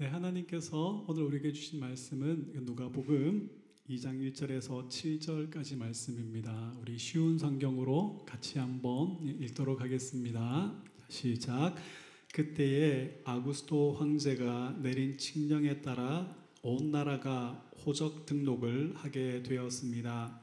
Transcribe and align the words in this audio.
네, 0.00 0.06
하나님께서 0.06 1.04
오늘 1.06 1.24
우리에게 1.24 1.52
주신 1.52 1.78
말씀은 1.78 2.52
누가복음 2.64 3.50
2장 3.90 4.32
1절에서 4.32 4.88
7절까지 4.88 5.76
말씀입니다. 5.76 6.74
우리 6.80 6.96
쉬운 6.96 7.36
성경으로 7.38 8.24
같이 8.26 8.58
한번 8.58 9.18
읽도록 9.22 9.82
하겠습니다. 9.82 10.72
시작. 11.10 11.74
그때에 12.32 13.20
아구스토 13.24 13.92
황제가 13.92 14.78
내린 14.80 15.18
칙령에 15.18 15.82
따라 15.82 16.34
온 16.62 16.90
나라가 16.90 17.70
호적 17.84 18.24
등록을 18.24 18.94
하게 18.96 19.42
되었습니다. 19.42 20.40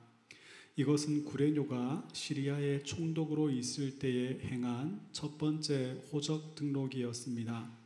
이것은 0.76 1.26
구레뇨가 1.26 2.08
시리아의 2.14 2.84
총독으로 2.84 3.50
있을 3.50 3.98
때에 3.98 4.38
행한 4.40 5.02
첫 5.12 5.40
번째 5.40 6.00
호적 6.14 6.54
등록이었습니다. 6.54 7.77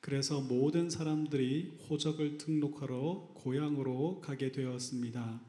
그래서 0.00 0.40
모든 0.40 0.88
사람들이 0.88 1.78
호적을 1.88 2.38
등록하러 2.38 3.32
고향으로 3.34 4.20
가게 4.20 4.50
되었습니다. 4.50 5.40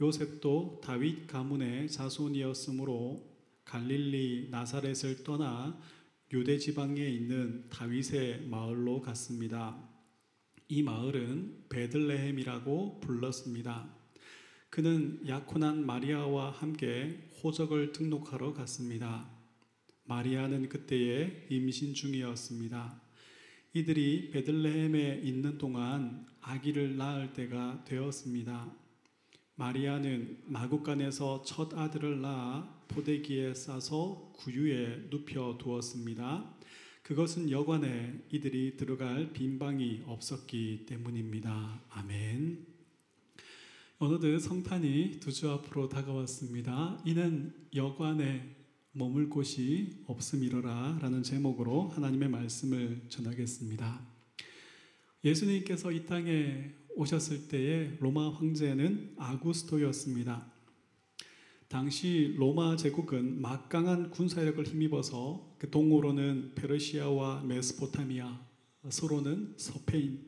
요셉도 0.00 0.80
다윗 0.82 1.26
가문의 1.26 1.90
자손이었으므로 1.90 3.26
갈릴리 3.64 4.48
나사렛을 4.50 5.24
떠나 5.24 5.80
유대 6.32 6.58
지방에 6.58 7.04
있는 7.06 7.68
다윗의 7.70 8.46
마을로 8.48 9.00
갔습니다. 9.00 9.88
이 10.68 10.82
마을은 10.82 11.64
베들레헴이라고 11.68 13.00
불렀습니다. 13.00 13.94
그는 14.68 15.20
약혼한 15.26 15.84
마리아와 15.84 16.50
함께 16.50 17.28
호적을 17.42 17.92
등록하러 17.92 18.52
갔습니다. 18.52 19.28
마리아는 20.04 20.68
그때에 20.68 21.46
임신 21.50 21.94
중이었습니다. 21.94 23.09
이들이 23.72 24.30
베들레헴에 24.32 25.20
있는 25.22 25.56
동안 25.56 26.26
아기를 26.40 26.96
낳을 26.96 27.32
때가 27.32 27.84
되었습니다. 27.84 28.74
마리아는 29.54 30.42
마국간에서 30.46 31.42
첫 31.42 31.72
아들을 31.74 32.20
낳아 32.20 32.82
포대기에 32.88 33.54
싸서 33.54 34.32
구유에 34.36 35.08
눕혀 35.10 35.58
두었습니다. 35.60 36.52
그것은 37.04 37.48
여관에 37.50 38.24
이들이 38.32 38.76
들어갈 38.76 39.32
빈방이 39.32 40.02
없었기 40.04 40.86
때문입니다. 40.86 41.80
아멘. 41.90 42.66
어느덧 43.98 44.40
성탄이 44.40 45.20
두 45.20 45.30
주 45.30 45.48
앞으로 45.48 45.88
다가왔습니다. 45.88 47.00
이는 47.04 47.54
여관에 47.76 48.56
머물 48.92 49.28
곳이 49.28 50.02
없음이로라 50.06 50.98
라는 51.00 51.22
제목으로 51.22 51.88
하나님의 51.90 52.28
말씀을 52.28 53.02
전하겠습니다. 53.08 54.00
예수님께서 55.24 55.92
이 55.92 56.06
땅에 56.06 56.72
오셨을 56.96 57.46
때에 57.46 57.96
로마 58.00 58.30
황제는 58.30 59.14
아구스토였습니다. 59.16 60.50
당시 61.68 62.34
로마 62.36 62.74
제국은 62.74 63.40
막강한 63.40 64.10
군사력을 64.10 64.66
힘입어서 64.66 65.54
그 65.58 65.70
동으로는 65.70 66.56
페르시아와 66.56 67.44
메소포타미아, 67.44 68.40
서로는 68.88 69.54
서페인, 69.56 70.26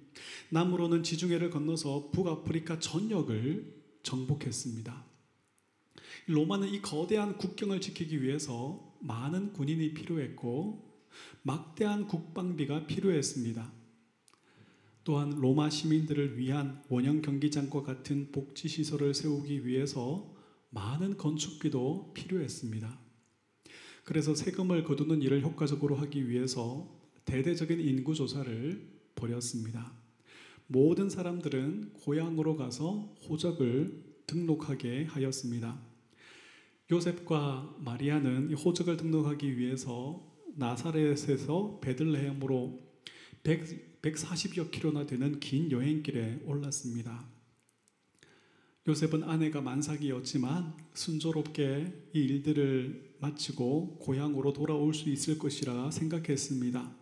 남으로는 0.51 1.03
지중해를 1.03 1.51
건너서 1.51 2.11
북아프리카 2.13 2.79
전역을 2.79 3.83
정복했습니다. 4.05 5.12
로마는 6.27 6.69
이 6.69 6.81
거대한 6.81 7.37
국경을 7.37 7.81
지키기 7.81 8.23
위해서 8.23 8.95
많은 9.01 9.53
군인이 9.53 9.95
필요했고 9.95 10.93
막대한 11.43 12.07
국방비가 12.07 12.87
필요했습니다. 12.87 13.73
또한 15.05 15.31
로마 15.31 15.69
시민들을 15.69 16.39
위한 16.39 16.81
원형 16.89 17.23
경기장과 17.23 17.83
같은 17.83 18.31
복지 18.31 18.69
시설을 18.69 19.15
세우기 19.15 19.67
위해서 19.67 20.33
많은 20.71 21.17
건축비도 21.17 22.13
필요했습니다. 22.15 23.01
그래서 24.05 24.35
세금을 24.35 24.85
거두는 24.85 25.23
일을 25.23 25.43
효과적으로 25.43 25.97
하기 25.97 26.29
위해서 26.29 27.01
대대적인 27.25 27.81
인구 27.81 28.15
조사를 28.15 28.89
벌였습니다. 29.15 29.93
모든 30.69 31.11
사람들은 31.11 31.95
고향으로 31.95 32.57
가서 32.57 33.15
호적을 33.29 34.05
등록하게 34.27 35.05
하였습니다. 35.05 35.92
요셉과 36.93 37.77
마리아는 37.79 38.53
호적을 38.53 38.99
등록하기 38.99 39.57
위해서 39.57 40.31
나사렛에서 40.57 41.81
베들레헴으로 41.81 42.81
100, 43.43 44.03
140여 44.03 44.71
킬로나 44.71 45.07
되는 45.07 45.41
긴 45.41 45.71
여행길에 45.71 46.43
올랐습니다. 46.45 47.27
요셉은 48.87 49.25
아내가 49.25 49.63
만삭이었지만 49.63 50.75
순조롭게 50.93 52.11
이 52.13 52.19
일들을 52.19 53.17
마치고 53.21 53.97
고향으로 54.01 54.53
돌아올 54.53 54.93
수 54.93 55.09
있을 55.09 55.39
것이라 55.39 55.91
생각했습니다. 55.91 56.95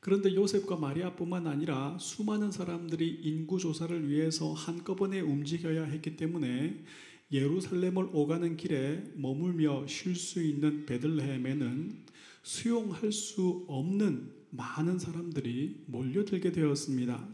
그런데 0.00 0.34
요셉과 0.34 0.76
마리아뿐만 0.76 1.46
아니라 1.46 1.96
수많은 1.98 2.52
사람들이 2.52 3.08
인구 3.22 3.58
조사를 3.58 4.06
위해서 4.10 4.52
한꺼번에 4.52 5.20
움직여야 5.20 5.84
했기 5.84 6.16
때문에 6.16 6.84
예루살렘을 7.32 8.08
오가는 8.12 8.56
길에 8.56 9.02
머물며 9.16 9.86
쉴 9.86 10.14
수 10.14 10.42
있는 10.42 10.86
베들레헴에는 10.86 12.04
수용할 12.42 13.10
수 13.10 13.64
없는 13.68 14.32
많은 14.50 14.98
사람들이 14.98 15.84
몰려들게 15.86 16.52
되었습니다. 16.52 17.28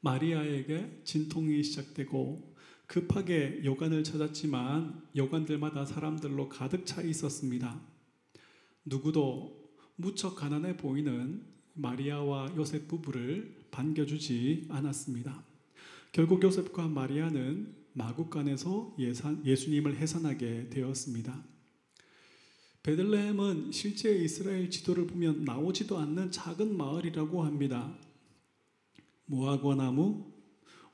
마리아에게 0.00 1.02
진통이 1.04 1.62
시작되고 1.62 2.56
급하게 2.86 3.62
여관을 3.64 4.02
찾았지만 4.02 5.02
여관들마다 5.14 5.84
사람들로 5.86 6.48
가득 6.48 6.84
차 6.84 7.00
있었습니다. 7.02 7.80
누구도 8.84 9.70
무척 9.94 10.34
가난해 10.34 10.76
보이는 10.76 11.46
마리아와 11.74 12.52
요셉 12.56 12.88
부부를 12.88 13.66
반겨주지 13.70 14.66
않았습니다. 14.68 15.44
결국 16.10 16.42
요셉과 16.42 16.88
마리아는 16.88 17.81
마국간에서 17.94 18.94
예산, 18.98 19.44
예수님을 19.44 19.96
해산하게 19.96 20.70
되었습니다. 20.70 21.44
베들레헴은 22.82 23.70
실제 23.70 24.12
이스라엘 24.12 24.70
지도를 24.70 25.06
보면 25.06 25.44
나오지도 25.44 25.98
않는 25.98 26.32
작은 26.32 26.76
마을이라고 26.76 27.44
합니다. 27.44 27.96
무화과 29.26 29.76
나무, 29.76 30.32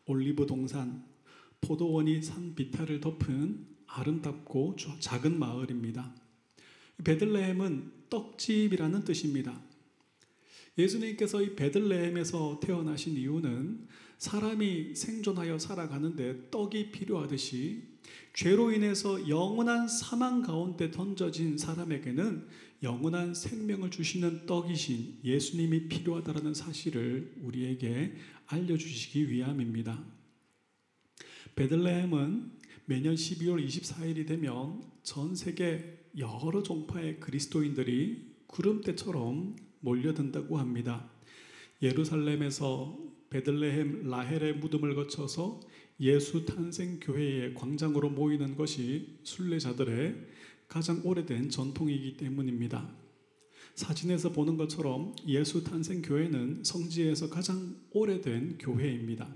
올리브 0.04 0.46
동산, 0.46 1.04
포도원이 1.60 2.22
산 2.22 2.54
비탈을 2.54 3.00
덮은 3.00 3.66
아름답고 3.86 4.76
작은 5.00 5.38
마을입니다. 5.38 6.14
베들레헴은 7.04 7.92
떡집이라는 8.10 9.04
뜻입니다. 9.04 9.67
예수님께서 10.78 11.42
이 11.42 11.56
베들레헴에서 11.56 12.60
태어나신 12.62 13.16
이유는 13.16 13.88
사람이 14.18 14.94
생존하여 14.94 15.58
살아가는데 15.58 16.50
떡이 16.50 16.92
필요하듯이 16.92 17.82
죄로 18.32 18.72
인해서 18.72 19.28
영원한 19.28 19.88
사망 19.88 20.42
가운데 20.42 20.90
던져진 20.90 21.58
사람에게는 21.58 22.46
영원한 22.82 23.34
생명을 23.34 23.90
주시는 23.90 24.46
떡이신 24.46 25.18
예수님이 25.24 25.88
필요하다는 25.88 26.54
사실을 26.54 27.34
우리에게 27.42 28.14
알려주시기 28.46 29.30
위함입니다. 29.30 30.04
베들레헴은 31.56 32.52
매년 32.86 33.14
12월 33.16 33.66
24일이 33.66 34.26
되면 34.26 34.82
전 35.02 35.34
세계 35.34 35.98
여러 36.16 36.62
종파의 36.62 37.18
그리스도인들이 37.18 38.28
구름대처럼 38.46 39.56
몰려든다고 39.80 40.58
합니다. 40.58 41.10
예루살렘에서 41.82 42.98
베들레헴 43.30 44.08
라헬의 44.08 44.54
무덤을 44.56 44.94
거쳐서 44.94 45.60
예수 46.00 46.44
탄생 46.44 47.00
교회의 47.00 47.54
광장으로 47.54 48.10
모이는 48.10 48.56
것이 48.56 49.18
순례자들의 49.24 50.26
가장 50.68 51.00
오래된 51.04 51.50
전통이기 51.50 52.16
때문입니다. 52.16 52.88
사진에서 53.74 54.32
보는 54.32 54.56
것처럼 54.56 55.14
예수 55.26 55.62
탄생 55.64 56.02
교회는 56.02 56.64
성지에서 56.64 57.30
가장 57.30 57.76
오래된 57.90 58.58
교회입니다. 58.58 59.28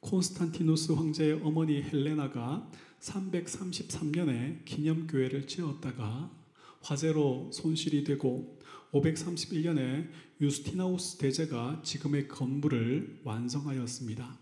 콘스탄티누스 0.00 0.92
황제의 0.92 1.40
어머니 1.42 1.82
헬레나가 1.82 2.70
333년에 3.00 4.64
기념교회를 4.64 5.46
지었다가 5.46 6.30
화재로 6.82 7.50
손실이 7.52 8.04
되고 8.04 8.59
531년에 8.92 10.08
유스티나우스 10.40 11.18
대제가 11.18 11.82
지금의 11.84 12.28
건물을 12.28 13.20
완성하였습니다. 13.24 14.38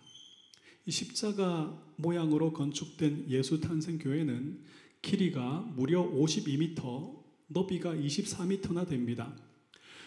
이 0.86 0.90
십자가 0.90 1.82
모양으로 1.96 2.52
건축된 2.52 3.26
예수 3.28 3.60
탄생 3.60 3.98
교회는 3.98 4.64
길이가 5.02 5.60
무려 5.76 6.02
52m, 6.02 7.22
너비가 7.48 7.94
24m나 7.94 8.88
됩니다. 8.88 9.36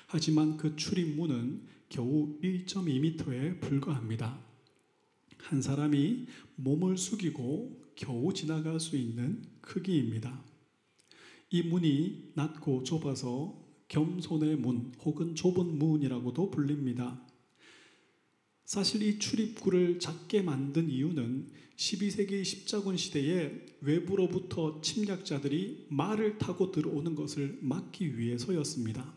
하지만 0.08 0.58
그 0.58 0.76
출입문은 0.76 1.68
겨우 1.90 2.40
1.2m에 2.42 3.62
불과합니다. 3.62 4.40
한 5.38 5.62
사람이 5.62 6.26
몸을 6.56 6.98
숙이고 6.98 7.82
겨우 7.96 8.34
지나갈 8.34 8.80
수 8.80 8.98
있는 8.98 9.44
크기입니다. 9.62 10.44
이 11.50 11.64
문이 11.64 12.32
낮고 12.36 12.84
좁아서 12.84 13.71
겸손의 13.92 14.56
문 14.56 14.94
혹은 15.04 15.36
좁은 15.36 15.78
문이라고도 15.78 16.50
불립니다. 16.50 17.22
사실 18.64 19.04
이 19.04 19.20
출입구를 19.20 20.00
작게 20.00 20.44
만든 20.44 20.90
이유는 20.90 21.52
12세기 21.76 22.46
십자군 22.46 22.96
시대에 22.96 23.66
외부로부터 23.82 24.80
침략자들이 24.80 25.88
말을 25.90 26.38
타고 26.38 26.72
들어오는 26.72 27.16
것을 27.16 27.60
막기 27.62 28.18
위해서였습니다. 28.18 29.14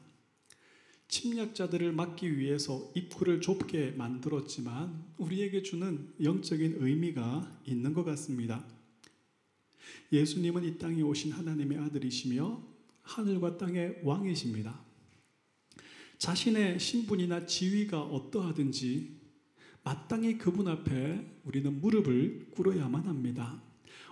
침략자들을 1.06 1.92
막기 1.92 2.36
위해서 2.36 2.90
입구를 2.96 3.40
좁게 3.40 3.92
만들었지만 3.92 5.04
우리에게 5.18 5.62
주는 5.62 6.12
영적인 6.20 6.78
의미가 6.80 7.62
있는 7.64 7.94
것 7.94 8.02
같습니다. 8.02 8.66
예수님은 10.10 10.64
이 10.64 10.78
땅에 10.78 11.00
오신 11.02 11.30
하나님의 11.30 11.78
아들이시며 11.78 12.73
하늘과 13.04 13.58
땅의 13.58 14.00
왕이십니다. 14.02 14.78
자신의 16.18 16.80
신분이나 16.80 17.46
지위가 17.46 18.02
어떠하든지 18.02 19.20
마땅히 19.82 20.38
그분 20.38 20.68
앞에 20.68 21.24
우리는 21.44 21.80
무릎을 21.80 22.50
꿇어야만 22.50 23.06
합니다. 23.06 23.62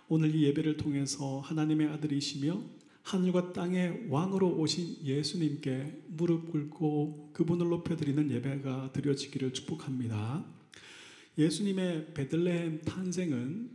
오늘 0.08 0.34
이 0.34 0.44
예배를 0.44 0.76
통해서 0.76 1.40
하나님의 1.40 1.88
아들이시며 1.88 2.62
하늘과 3.02 3.52
땅의 3.52 4.06
왕으로 4.10 4.56
오신 4.58 4.98
예수님께 5.02 6.04
무릎 6.08 6.52
꿇고 6.52 7.30
그분을 7.32 7.68
높여드리는 7.68 8.30
예배가 8.30 8.92
드려지기를 8.92 9.54
축복합니다. 9.54 10.44
예수님의 11.38 12.14
베들레헴 12.14 12.82
탄생은 12.82 13.70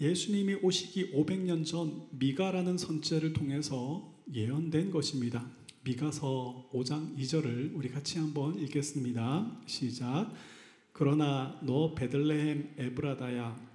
예수님이 0.00 0.54
오시기 0.62 1.12
500년 1.12 1.64
전 1.64 2.08
미가라는 2.12 2.78
선제를 2.78 3.34
통해서 3.34 4.11
예언된 4.32 4.90
것입니다. 4.90 5.44
미가서 5.84 6.70
5장 6.72 7.16
2절을 7.18 7.74
우리 7.74 7.88
같이 7.88 8.18
한번 8.18 8.58
읽겠습니다. 8.58 9.60
시작. 9.66 10.32
그러나 10.92 11.58
너 11.62 11.94
베들레헴 11.94 12.74
에브라다야 12.78 13.72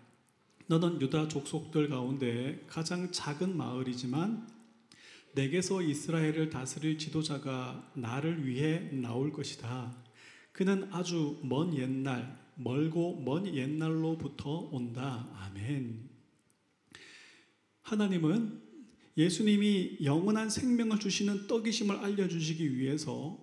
너는 0.68 1.02
유다 1.02 1.28
족속들 1.28 1.90
가운데 1.90 2.64
가장 2.68 3.12
작은 3.12 3.58
마을이지만 3.58 4.48
내게서 5.34 5.82
이스라엘을 5.82 6.50
다스릴 6.50 6.98
지도자가 6.98 7.92
나를 7.94 8.46
위해 8.46 8.90
나올 8.92 9.32
것이다. 9.32 9.96
그는 10.52 10.90
아주 10.92 11.40
먼 11.44 11.76
옛날, 11.76 12.38
멀고 12.56 13.20
먼 13.22 13.54
옛날로부터 13.54 14.70
온다. 14.72 15.30
아멘. 15.36 16.10
하나님은 17.84 18.67
예수님이 19.18 19.98
영원한 20.04 20.50
생명을 20.50 21.00
주시는 21.00 21.48
떡이심을 21.48 21.96
알려주시기 21.96 22.78
위해서 22.78 23.40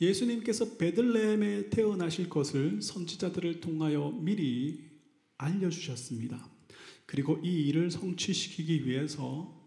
예수님께서 0.00 0.76
베들레헴에 0.76 1.70
태어나실 1.70 2.28
것을 2.28 2.82
선지자들을 2.82 3.60
통하여 3.60 4.10
미리 4.10 4.84
알려주셨습니다. 5.38 6.50
그리고 7.06 7.40
이 7.42 7.68
일을 7.68 7.90
성취시키기 7.90 8.86
위해서 8.86 9.58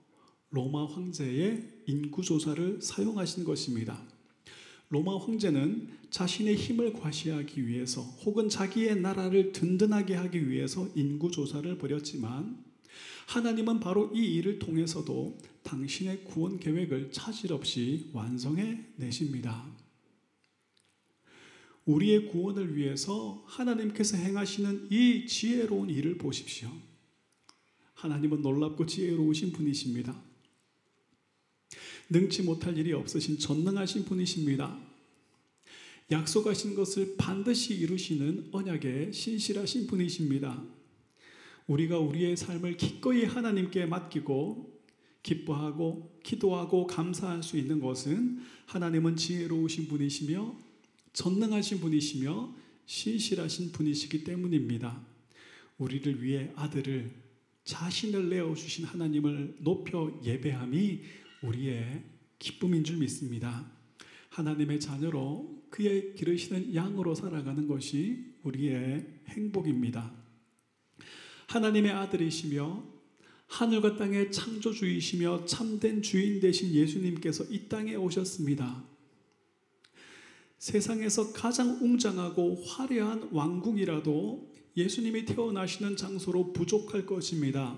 로마 0.52 0.86
황제의 0.86 1.84
인구조사를 1.88 2.82
사용하신 2.82 3.44
것입니다. 3.44 4.02
로마 4.90 5.18
황제는 5.18 5.90
자신의 6.12 6.56
힘을 6.56 6.94
과시하기 6.94 7.68
위해서 7.68 8.02
혹은 8.02 8.50
자기의 8.50 9.02
나라를 9.02 9.52
든든하게 9.52 10.14
하기 10.14 10.48
위해서 10.48 10.88
인구조사를 10.96 11.76
벌였지만 11.80 12.64
하나님은 13.28 13.80
바로 13.80 14.12
이 14.14 14.20
일을 14.36 14.60
통해서도 14.60 15.38
당신의 15.64 16.26
구원 16.26 16.60
계획을 16.60 17.12
차질 17.12 17.54
없이 17.54 18.10
완성해 18.14 18.86
내십니다. 18.98 19.66
우리의 21.86 22.28
구원을 22.30 22.76
위해서 22.76 23.44
하나님께서 23.46 24.18
행하시는 24.18 24.88
이 24.92 25.26
지혜로운 25.28 25.90
일을 25.90 26.18
보십시오. 26.18 26.72
하나님은 27.96 28.42
놀랍고 28.42 28.86
지혜로우신 28.86 29.52
분이십니다. 29.54 30.22
능치 32.10 32.44
못할 32.44 32.78
일이 32.78 32.94
없으신 32.94 33.40
전능하신 33.40 34.06
분이십니다. 34.06 34.80
약속하신 36.12 36.76
것을 36.76 37.16
반드시 37.18 37.76
이루시는 37.76 38.50
언약의 38.52 39.14
신실하신 39.14 39.88
분이십니다. 39.88 40.64
우리가 41.68 41.98
우리의 42.00 42.36
삶을 42.36 42.78
기꺼이 42.78 43.24
하나님께 43.24 43.86
맡기고 43.86 44.74
기뻐하고 45.24 46.20
기도하고 46.24 46.88
감사할 46.88 47.44
수 47.44 47.58
있는 47.58 47.80
것은 47.80 48.40
하나님은 48.66 49.16
지혜로우신 49.16 49.88
분이시며 49.88 50.56
전능하신 51.14 51.80
분이시며 51.80 52.54
신실하신 52.86 53.72
분이시기 53.72 54.24
때문입니다. 54.24 55.02
우리를 55.78 56.22
위해 56.22 56.52
아들을 56.56 57.12
자신을 57.64 58.30
내어 58.30 58.54
주신 58.54 58.84
하나님을 58.84 59.58
높여 59.60 60.20
예배함이 60.24 61.02
우리의 61.44 62.04
기쁨인 62.40 62.84
줄 62.84 62.98
믿습니다. 62.98 63.66
하나님의 64.30 64.80
자녀로 64.80 65.64
그의 65.70 66.16
기르시는 66.16 66.76
양으로 66.76 67.16
살아가는 67.16 67.68
것이 67.68 68.34
우리의 68.44 69.06
행복입니다. 69.30 70.23
하나님의 71.54 71.92
아들이시며 71.92 72.84
하늘과 73.46 73.98
땅의 73.98 74.32
창조주이시며 74.32 75.46
참된 75.46 76.02
주인 76.02 76.40
되신 76.40 76.74
예수님께서 76.74 77.44
이 77.52 77.70
땅에 77.70 77.94
오셨습니다. 77.94 78.84
세상에서 80.58 81.32
가장 81.34 81.78
웅장하고 81.80 82.64
화려한 82.64 83.30
왕궁이라도 83.32 84.52
예수님이 84.76 85.26
태어나시는 85.26 85.96
장소로 85.96 86.54
부족할 86.54 87.06
것입니다. 87.06 87.78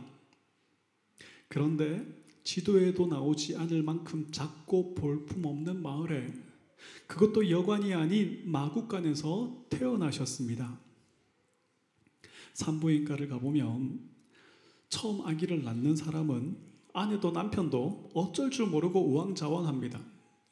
그런데 1.49 2.05
지도에도 2.45 3.07
나오지 3.07 3.57
않을 3.57 3.83
만큼 3.83 4.31
작고 4.31 4.95
볼품없는 4.95 5.81
마을에 5.81 6.33
그것도 7.07 7.49
여관이 7.49 7.93
아닌 7.93 8.43
마국간에서 8.45 9.65
태어나셨습니다. 9.69 10.84
산부인과를 12.55 13.27
가보면 13.29 13.99
처음 14.89 15.25
아기를 15.25 15.63
낳는 15.63 15.95
사람은 15.95 16.57
아내도 16.93 17.31
남편도 17.31 18.11
어쩔 18.13 18.49
줄 18.49 18.67
모르고 18.67 18.99
우왕좌왕합니다. 19.11 20.01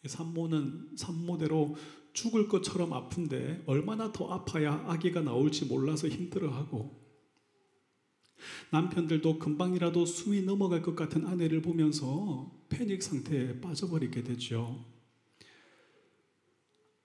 산모는 0.06 0.98
산모대로 0.98 1.76
죽을 2.12 2.50
것처럼 2.50 2.92
아픈데 2.94 3.64
얼마나 3.66 4.12
더 4.12 4.30
아파야 4.30 4.84
아기가 4.86 5.22
나올지 5.22 5.66
몰라서 5.66 6.10
힘들어하고 6.10 7.02
남편들도 8.72 9.40
금방이라도 9.40 10.06
숨이 10.06 10.42
넘어갈 10.42 10.82
것 10.82 10.96
같은 10.96 11.26
아내를 11.26 11.62
보면서 11.62 12.52
패닉 12.68 13.02
상태에 13.02 13.62
빠져버리게 13.62 14.24
되죠. 14.24 14.93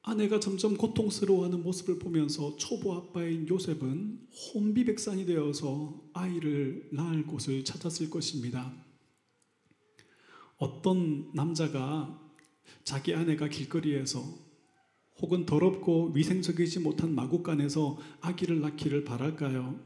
아내가 0.03 0.41
점점 0.41 0.77
고통스러워하는 0.77 1.63
모습을 1.63 1.99
보면서 1.99 2.57
초보 2.57 2.95
아빠인 2.95 3.47
요셉은 3.49 4.29
혼비백산이 4.55 5.27
되어서 5.27 6.03
아이를 6.15 6.89
낳을 6.93 7.27
곳을 7.27 7.65
찾았을 7.65 8.09
것입니다. 8.09 8.73
어떤 10.57 11.31
남자가 11.35 12.21
자기 12.85 13.15
아내가 13.15 13.49
길거리에서 13.49 14.23
혹은 15.21 15.47
더럽고 15.47 16.13
위생적이지 16.15 16.81
못한 16.81 17.15
마국간에서 17.15 17.99
아기를 18.21 18.61
낳기를 18.61 19.05
바랄까요? 19.05 19.79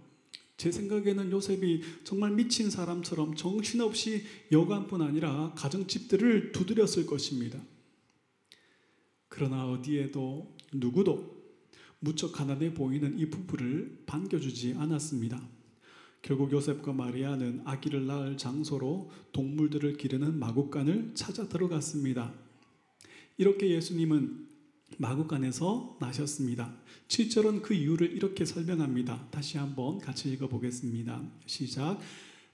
제 0.57 0.71
생각에는 0.71 1.33
요셉이 1.33 1.83
정말 2.05 2.33
미친 2.33 2.71
사람처럼 2.71 3.35
정신없이 3.35 4.25
여관뿐 4.53 5.03
아니라 5.03 5.53
가정집들을 5.57 6.53
두드렸을 6.53 7.07
것입니다. 7.07 7.59
그러나 9.35 9.67
어디에도 9.67 10.55
누구도 10.75 11.43
무척 12.01 12.33
가난해 12.33 12.75
보이는 12.75 13.19
이 13.19 13.31
부부를 13.31 14.03
반겨주지 14.05 14.75
않았습니다. 14.77 15.41
결국 16.21 16.53
요셉과 16.53 16.93
마리아는 16.93 17.63
아기를 17.65 18.07
낳을 18.07 18.37
장소로 18.37 19.11
동물들을 19.33 19.97
기르는 19.97 20.39
마국간을 20.39 21.13
찾아 21.15 21.49
들어갔습니다. 21.49 22.35
이렇게 23.39 23.71
예수님은 23.71 24.49
마국간에서 24.99 25.97
나셨습니다. 25.99 26.77
7절은 27.09 27.63
그 27.63 27.73
이유를 27.73 28.13
이렇게 28.13 28.45
설명합니다. 28.45 29.29
다시 29.31 29.57
한번 29.57 29.97
같이 29.97 30.31
읽어보겠습니다. 30.31 31.23
시작. 31.47 31.99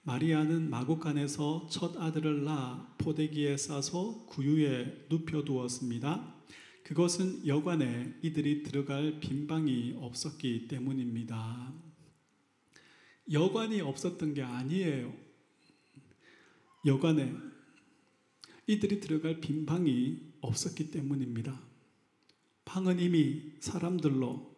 마리아는 0.04 0.70
마국간에서 0.70 1.66
첫 1.72 2.00
아들을 2.00 2.44
낳아 2.44 2.94
포대기에 2.98 3.56
싸서 3.56 4.26
구유에 4.26 5.06
눕혀 5.10 5.42
두었습니다. 5.42 6.37
그것은 6.88 7.46
여관에 7.46 8.14
이들이 8.22 8.62
들어갈 8.62 9.20
빈방이 9.20 9.96
없었기 9.98 10.68
때문입니다. 10.68 11.74
여관이 13.30 13.82
없었던 13.82 14.32
게 14.32 14.40
아니에요. 14.40 15.14
여관에 16.86 17.36
이들이 18.66 19.00
들어갈 19.00 19.38
빈방이 19.38 20.32
없었기 20.40 20.90
때문입니다. 20.90 21.60
방은 22.64 23.00
이미 23.00 23.52
사람들로 23.60 24.56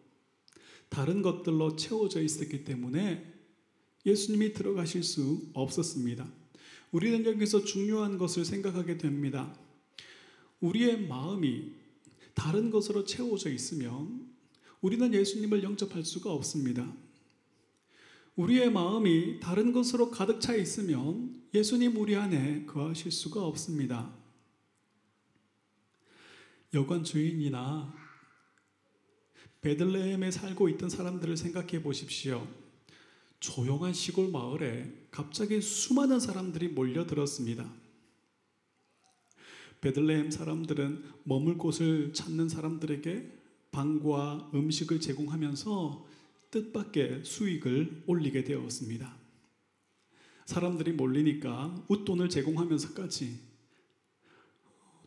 다른 0.89 1.23
것들로 1.23 1.75
채워져 1.75 2.23
있었기 2.23 2.63
때문에 2.63 3.29
예수님이 4.07 4.53
들어가실 4.53 5.03
수 5.03 5.51
없었습니다. 5.53 6.33
우리는 6.93 7.27
여기서 7.27 7.65
중요한 7.65 8.19
것을 8.19 8.45
생각하게 8.45 8.99
됩니다. 8.99 9.53
우리의 10.61 11.09
마음이 11.09 11.80
다른 12.41 12.71
것으로 12.71 13.05
채워져 13.05 13.51
있으면 13.51 14.27
우리는 14.81 15.13
예수님을 15.13 15.63
영접할 15.63 16.07
수가 16.07 16.33
없습니다. 16.33 16.91
우리의 18.35 18.73
마음이 18.73 19.41
다른 19.41 19.73
것으로 19.73 20.11
가득 20.11 20.41
차 20.41 20.55
있으면 20.55 21.45
예수님 21.53 21.99
우리 21.99 22.17
안에 22.17 22.65
거하실 22.65 23.13
수가 23.13 23.45
없습니다. 23.45 24.17
여관 26.73 27.05
주인이나 27.05 27.95
베들레헴에 29.61 30.31
살고 30.31 30.71
있던 30.71 30.89
사람들을 30.89 31.37
생각해 31.37 31.83
보십시오. 31.83 32.49
조용한 33.39 33.93
시골 33.93 34.31
마을에 34.31 35.09
갑자기 35.11 35.61
수많은 35.61 36.19
사람들이 36.19 36.69
몰려들었습니다. 36.69 37.71
베들레헴 39.81 40.31
사람들은 40.31 41.05
머물 41.25 41.57
곳을 41.57 42.13
찾는 42.13 42.49
사람들에게 42.49 43.39
방과 43.73 44.51
음식을 44.55 45.01
제공하면서 45.01 46.07
뜻밖의 46.51 47.25
수익을 47.25 48.03
올리게 48.07 48.45
되었습니다. 48.45 49.17
사람들이 50.47 50.93
몰리니까 50.93 51.85
웃돈을 51.89 52.29
제공하면서까지 52.29 53.39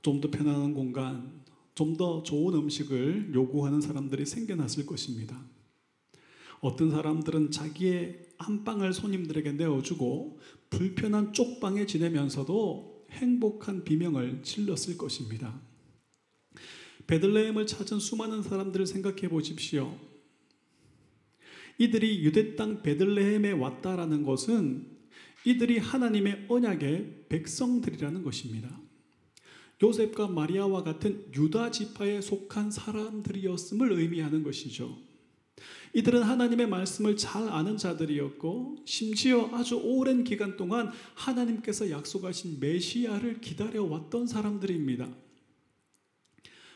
좀 0.01 0.19
더 0.21 0.29
편안한 0.29 0.73
공간, 0.73 1.43
좀 1.75 1.97
더 1.97 2.23
좋은 2.23 2.53
음식을 2.55 3.33
요구하는 3.33 3.81
사람들이 3.81 4.25
생겨났을 4.25 4.85
것입니다. 4.85 5.41
어떤 6.61 6.91
사람들은 6.91 7.51
자기의 7.51 8.23
안방을 8.37 8.93
손님들에게 8.93 9.51
내어주고 9.53 10.39
불편한 10.69 11.33
쪽방에 11.33 11.85
지내면서도 11.85 12.92
행복한 13.13 13.83
비명을 13.83 14.41
질렀을 14.43 14.97
것입니다. 14.97 15.59
베들레헴을 17.07 17.67
찾은 17.67 17.99
수많은 17.99 18.43
사람들을 18.43 18.85
생각해 18.85 19.29
보십시오. 19.29 19.97
이들이 21.77 22.23
유대 22.23 22.55
땅 22.55 22.81
베들레헴에 22.81 23.51
왔다라는 23.51 24.23
것은 24.23 24.87
이들이 25.45 25.79
하나님의 25.79 26.45
언약의 26.47 27.25
백성들이라는 27.29 28.23
것입니다. 28.23 28.79
요셉과 29.81 30.29
마리아와 30.29 30.83
같은 30.83 31.25
유다 31.35 31.71
지파에 31.71 32.21
속한 32.21 32.71
사람들이었음을 32.71 33.91
의미하는 33.91 34.43
것이죠. 34.43 34.97
이들은 35.93 36.23
하나님의 36.23 36.67
말씀을 36.67 37.17
잘 37.17 37.47
아는 37.49 37.77
자들이었고 37.77 38.77
심지어 38.85 39.49
아주 39.53 39.79
오랜 39.83 40.23
기간 40.23 40.57
동안 40.57 40.91
하나님께서 41.13 41.91
약속하신 41.91 42.59
메시아를 42.59 43.41
기다려 43.41 43.83
왔던 43.83 44.25
사람들입니다. 44.25 45.07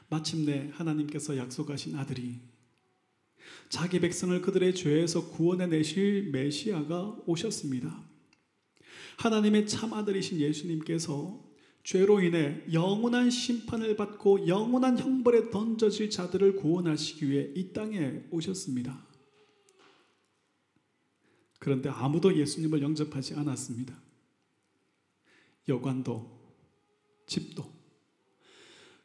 마침내 0.09 0.69
하나님께서 0.73 1.35
약속하신 1.35 1.97
아들이 1.97 2.39
자기 3.69 3.99
백성을 3.99 4.39
그들의 4.41 4.75
죄에서 4.75 5.29
구원해 5.29 5.65
내실 5.65 6.29
메시아가 6.31 7.17
오셨습니다. 7.25 8.03
하나님의 9.17 9.67
참 9.67 9.93
아들이신 9.93 10.39
예수님께서 10.39 11.43
죄로 11.83 12.21
인해 12.21 12.61
영원한 12.71 13.29
심판을 13.29 13.95
받고 13.95 14.47
영원한 14.47 14.99
형벌에 14.99 15.49
던져질 15.49 16.09
자들을 16.09 16.57
구원하시기 16.57 17.29
위해 17.29 17.49
이 17.55 17.73
땅에 17.73 18.21
오셨습니다. 18.29 19.06
그런데 21.59 21.89
아무도 21.89 22.35
예수님을 22.37 22.81
영접하지 22.81 23.35
않았습니다. 23.35 23.99
여관도 25.67 26.37
집도 27.25 27.71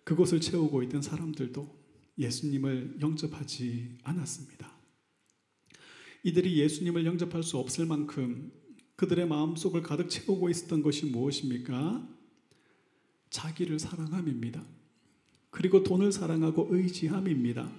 그곳을 0.04 0.40
채우고 0.40 0.82
있던 0.84 1.02
사람들도 1.02 1.82
예수님을 2.18 2.98
영접하지 3.00 3.98
않았습니다. 4.02 4.70
이들이 6.24 6.58
예수님을 6.58 7.04
영접할 7.04 7.42
수 7.42 7.58
없을 7.58 7.86
만큼 7.86 8.52
그들의 8.96 9.26
마음속을 9.26 9.82
가득 9.82 10.08
채우고 10.08 10.50
있었던 10.50 10.82
것이 10.82 11.06
무엇입니까? 11.06 12.08
자기를 13.30 13.78
사랑함입니다. 13.78 14.64
그리고 15.50 15.82
돈을 15.82 16.12
사랑하고 16.12 16.68
의지함입니다. 16.70 17.70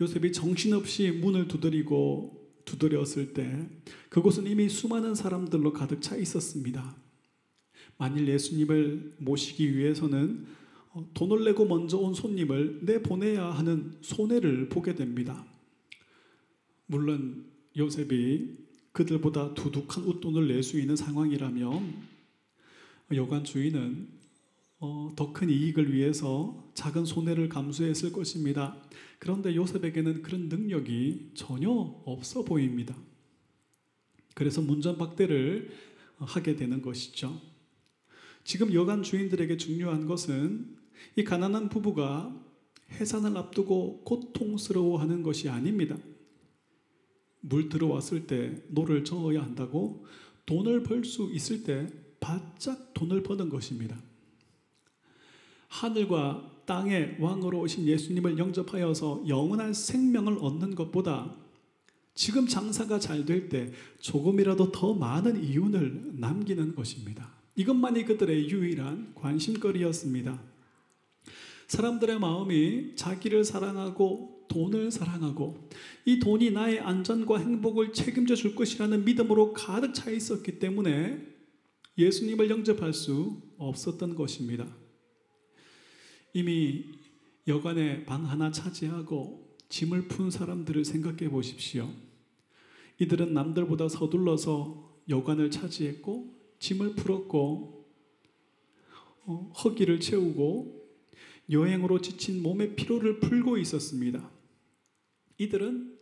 요셉이 0.00 0.32
정신없이 0.32 1.10
문을 1.10 1.48
두드리고 1.48 2.35
두드렸을 2.66 3.32
때 3.32 3.66
그곳은 4.10 4.46
이미 4.46 4.68
수많은 4.68 5.14
사람들로 5.14 5.72
가득 5.72 6.02
차 6.02 6.16
있었습니다. 6.16 6.94
만일 7.96 8.28
예수님을 8.28 9.14
모시기 9.18 9.74
위해서는 9.74 10.44
어, 10.90 11.08
돈을 11.14 11.44
내고 11.44 11.64
먼저 11.64 11.96
온 11.96 12.12
손님을 12.12 12.80
내보내야 12.82 13.50
하는 13.52 13.96
손해를 14.02 14.68
보게 14.68 14.94
됩니다. 14.94 15.46
물론 16.86 17.46
요셉이 17.76 18.56
그들보다 18.92 19.54
두둑한 19.54 20.04
웃돈을 20.04 20.48
낼 20.48 20.62
수 20.62 20.78
있는 20.78 20.96
상황이라면 20.96 21.94
여관 23.14 23.44
주인은 23.44 24.08
어, 24.78 25.12
더 25.16 25.32
큰 25.32 25.48
이익을 25.50 25.92
위해서 25.94 26.70
작은 26.74 27.04
손해를 27.06 27.48
감수했을 27.48 28.12
것입니다. 28.12 28.76
그런데 29.18 29.54
요셉에게는 29.54 30.22
그런 30.22 30.48
능력이 30.48 31.32
전혀 31.34 31.70
없어 31.70 32.44
보입니다. 32.44 32.94
그래서 34.34 34.60
문전박대를 34.60 35.70
하게 36.18 36.56
되는 36.56 36.82
것이죠. 36.82 37.40
지금 38.44 38.72
여관 38.74 39.02
주인들에게 39.02 39.56
중요한 39.56 40.06
것은 40.06 40.76
이 41.16 41.24
가난한 41.24 41.68
부부가 41.70 42.34
해산을 42.92 43.36
앞두고 43.36 44.04
고통스러워하는 44.04 45.22
것이 45.22 45.48
아닙니다. 45.48 45.96
물 47.40 47.68
들어왔을 47.68 48.26
때 48.26 48.62
노를 48.68 49.04
저어야 49.04 49.42
한다고 49.42 50.04
돈을 50.46 50.82
벌 50.82 51.04
수 51.04 51.30
있을 51.32 51.64
때 51.64 51.88
바짝 52.20 52.92
돈을 52.94 53.22
버는 53.22 53.48
것입니다. 53.48 54.00
하늘과 55.76 56.62
땅의 56.64 57.16
왕으로 57.20 57.60
오신 57.60 57.86
예수님을 57.86 58.38
영접하여서 58.38 59.24
영원한 59.28 59.74
생명을 59.74 60.38
얻는 60.40 60.74
것보다 60.74 61.34
지금 62.14 62.46
장사가 62.46 62.98
잘 62.98 63.26
될 63.26 63.50
때 63.50 63.72
조금이라도 64.00 64.72
더 64.72 64.94
많은 64.94 65.44
이윤을 65.44 66.14
남기는 66.18 66.74
것입니다. 66.74 67.30
이것만이 67.56 68.04
그들의 68.06 68.48
유일한 68.48 69.12
관심거리였습니다. 69.14 70.40
사람들의 71.68 72.20
마음이 72.20 72.96
자기를 72.96 73.44
사랑하고 73.44 74.46
돈을 74.48 74.90
사랑하고 74.90 75.68
이 76.06 76.18
돈이 76.20 76.52
나의 76.52 76.80
안전과 76.80 77.38
행복을 77.38 77.92
책임져 77.92 78.34
줄 78.34 78.54
것이라는 78.54 79.04
믿음으로 79.04 79.52
가득 79.52 79.92
차 79.92 80.10
있었기 80.10 80.58
때문에 80.58 81.20
예수님을 81.98 82.48
영접할 82.48 82.94
수 82.94 83.42
없었던 83.58 84.14
것입니다. 84.14 84.66
이미 86.36 86.84
여관에 87.48 88.04
방 88.04 88.28
하나 88.28 88.52
차지하고 88.52 89.56
짐을 89.70 90.06
푼 90.08 90.30
사람들을 90.30 90.84
생각해 90.84 91.30
보십시오. 91.30 91.90
이들은 92.98 93.32
남들보다 93.32 93.88
서둘러서 93.88 95.00
여관을 95.08 95.50
차지했고 95.50 96.36
짐을 96.58 96.94
풀었고 96.94 97.86
어, 99.24 99.52
허기를 99.64 99.98
채우고 99.98 100.86
여행으로 101.48 102.02
지친 102.02 102.42
몸의 102.42 102.76
피로를 102.76 103.18
풀고 103.20 103.56
있었습니다. 103.56 104.30
이들은 105.38 105.96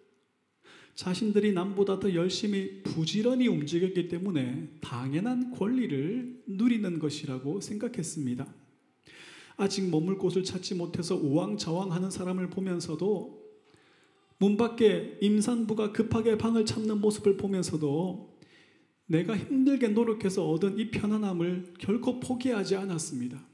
자신들이 0.97 1.53
남보다 1.53 2.00
더 2.00 2.12
열심히 2.12 2.83
부지런히 2.83 3.47
움직였기 3.47 4.09
때문에 4.09 4.79
당연한 4.81 5.53
권리를 5.53 6.43
누리는 6.49 6.99
것이라고 6.99 7.61
생각했습니다. 7.61 8.63
아직 9.57 9.89
머물 9.89 10.19
곳을 10.19 10.45
찾지 10.45 10.75
못해서 10.75 11.15
우왕좌왕하는 11.17 12.11
사람을 12.11 12.51
보면서도 12.51 13.45
문 14.39 14.57
밖에 14.57 15.19
임산부가 15.21 15.93
급하게 15.93 16.37
방을 16.37 16.67
찾는 16.67 17.01
모습을 17.01 17.37
보면서도 17.37 18.35
내가 19.07 19.37
힘들게 19.37 19.89
노력해서 19.89 20.49
얻은 20.51 20.79
이 20.79 20.91
편안함을 20.91 21.75
결코 21.79 22.21
포기하지 22.21 22.77
않았습니다. 22.77 23.47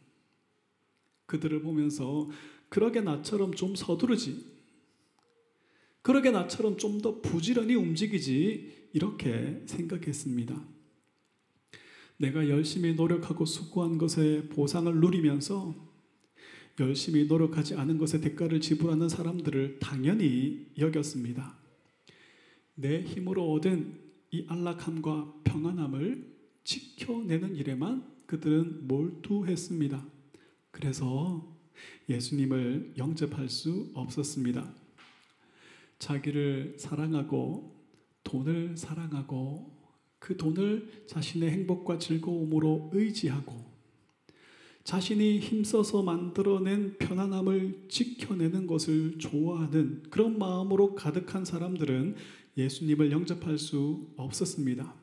그들을 1.27 1.61
보면서 1.63 2.29
그러게 2.69 3.01
나처럼 3.01 3.55
좀 3.55 3.75
서두르지. 3.75 4.47
그러게 6.03 6.31
나처럼 6.31 6.77
좀 6.79 7.01
더 7.03 7.21
부지런히 7.21 7.75
움직이지. 7.75 8.89
이렇게 8.93 9.63
생각했습니다. 9.67 10.61
내가 12.17 12.49
열심히 12.49 12.95
노력하고 12.95 13.45
수고한 13.45 13.99
것의 13.99 14.49
보상을 14.49 14.93
누리면서 15.01 15.90
열심히 16.79 17.27
노력하지 17.27 17.75
않은 17.75 17.99
것의 17.99 18.23
대가를 18.23 18.61
지불하는 18.61 19.09
사람들을 19.09 19.79
당연히 19.81 20.67
여겼습니다. 20.79 21.59
내 22.75 23.03
힘으로 23.03 23.53
얻은 23.53 23.99
이 24.31 24.45
안락함과 24.49 25.41
평안함을 25.45 26.31
지켜내는 26.65 27.57
일에만 27.57 28.09
그들은 28.27 28.87
몰두했습니다. 28.87 30.07
그래서 30.71 31.57
예수님을 32.09 32.95
영접할 32.97 33.49
수 33.49 33.91
없었습니다. 33.95 34.73
자기를 35.99 36.77
사랑하고 36.79 37.77
돈을 38.25 38.77
사랑하고 38.77 39.79
그 40.19 40.37
돈을 40.37 41.05
자신의 41.07 41.51
행복과 41.51 41.99
즐거움으로 41.99 42.91
의지하고 42.93 43.70
자신이 44.85 45.39
힘써서 45.41 46.03
만들어낸 46.03 46.97
편안함을 46.99 47.87
지켜내는 47.89 48.67
것을 48.67 49.19
좋아하는 49.19 50.03
그런 50.11 50.39
마음으로 50.39 50.95
가득한 50.95 51.45
사람들은 51.45 52.17
예수님을 52.57 53.13
영접할 53.13 53.59
수 53.59 54.09
없었습니다. 54.17 54.95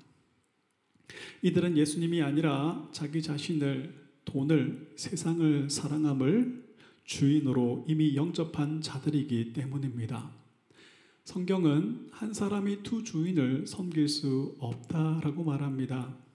이들은 1.42 1.78
예수님이 1.78 2.22
아니라 2.22 2.90
자기 2.92 3.22
자신을, 3.22 3.94
돈을, 4.26 4.94
세상을 4.96 5.70
사랑함을 5.70 6.68
주인으로 7.06 7.86
이미 7.88 8.16
영접한 8.16 8.82
자들이기 8.82 9.54
때문입니다. 9.54 10.30
성경은 11.24 12.08
한 12.12 12.34
사람이 12.34 12.84
두 12.84 13.04
주인을 13.04 13.68
섬길 13.68 14.10
수 14.10 14.56
없다라고 14.60 15.44
말합니다. 15.44 16.27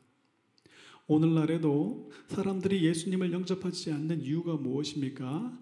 오늘날에도 1.13 2.11
사람들이 2.29 2.87
예수님을 2.87 3.33
영접하지 3.33 3.93
않는 3.93 4.23
이유가 4.23 4.55
무엇입니까? 4.55 5.53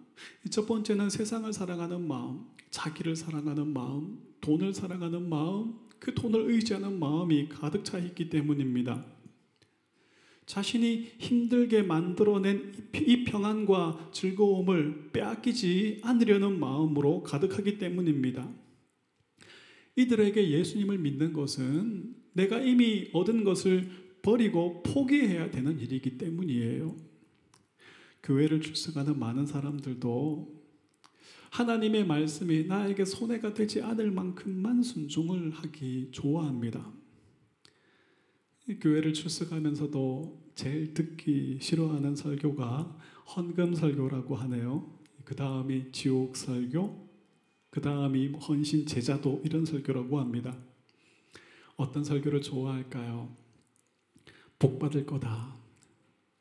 첫 0.49 0.67
번째는 0.67 1.11
세상을 1.11 1.53
사랑하는 1.53 2.07
마음, 2.07 2.45
자기를 2.71 3.17
사랑하는 3.17 3.73
마음, 3.73 4.21
돈을 4.41 4.73
사랑하는 4.73 5.29
마음, 5.29 5.75
그 5.99 6.15
돈을 6.15 6.53
의지하는 6.53 7.01
마음이 7.01 7.49
가득 7.49 7.85
차 7.85 7.99
있기 7.99 8.31
때문입니다. 8.31 9.05
자신이 10.47 11.11
힘들게 11.19 11.83
만들어낸 11.83 12.73
이 12.95 13.25
평안과 13.25 14.11
즐거움을 14.13 15.11
빼앗기지 15.13 16.03
않으려는 16.05 16.61
마음으로 16.61 17.25
가득하기 17.25 17.79
때문입니다. 17.79 18.49
이들에게 19.97 20.49
예수님을 20.49 20.99
믿는 20.99 21.33
것은 21.33 22.15
내가 22.35 22.61
이미 22.61 23.09
얻은 23.13 23.43
것을 23.43 24.10
버리고 24.23 24.83
포기해야 24.83 25.51
되는 25.51 25.79
일이기 25.79 26.19
때문이에요. 26.19 26.97
교회를 28.23 28.61
출석하는 28.61 29.19
많은 29.19 29.47
사람들도 29.47 30.61
하나님의 31.51 32.07
말씀이 32.07 32.65
나에게 32.65 33.05
손해가 33.05 33.55
되지 33.55 33.83
않을 33.83 34.11
만큼만 34.11 34.83
순종을 34.83 35.51
하기 35.51 36.11
좋아합니다. 36.13 36.93
교회를 38.81 39.15
출석하면서도 39.15 40.53
제일 40.55 40.95
듣기 40.95 41.59
싫어하는 41.61 42.15
설교가 42.15 42.97
헌금 43.35 43.75
설교라고 43.75 44.37
하네요. 44.37 44.99
그 45.25 45.35
다음이 45.35 45.91
지옥 45.93 46.37
설교, 46.37 47.09
그 47.71 47.81
다음이 47.81 48.29
헌신 48.29 48.87
제자도 48.87 49.43
이런 49.45 49.65
설교라고 49.65 50.21
합니다. 50.21 50.57
어떤 51.77 52.05
설교를 52.05 52.43
좋아할까요? 52.43 53.35
복 54.61 54.79
받을 54.79 55.05
거다. 55.07 55.57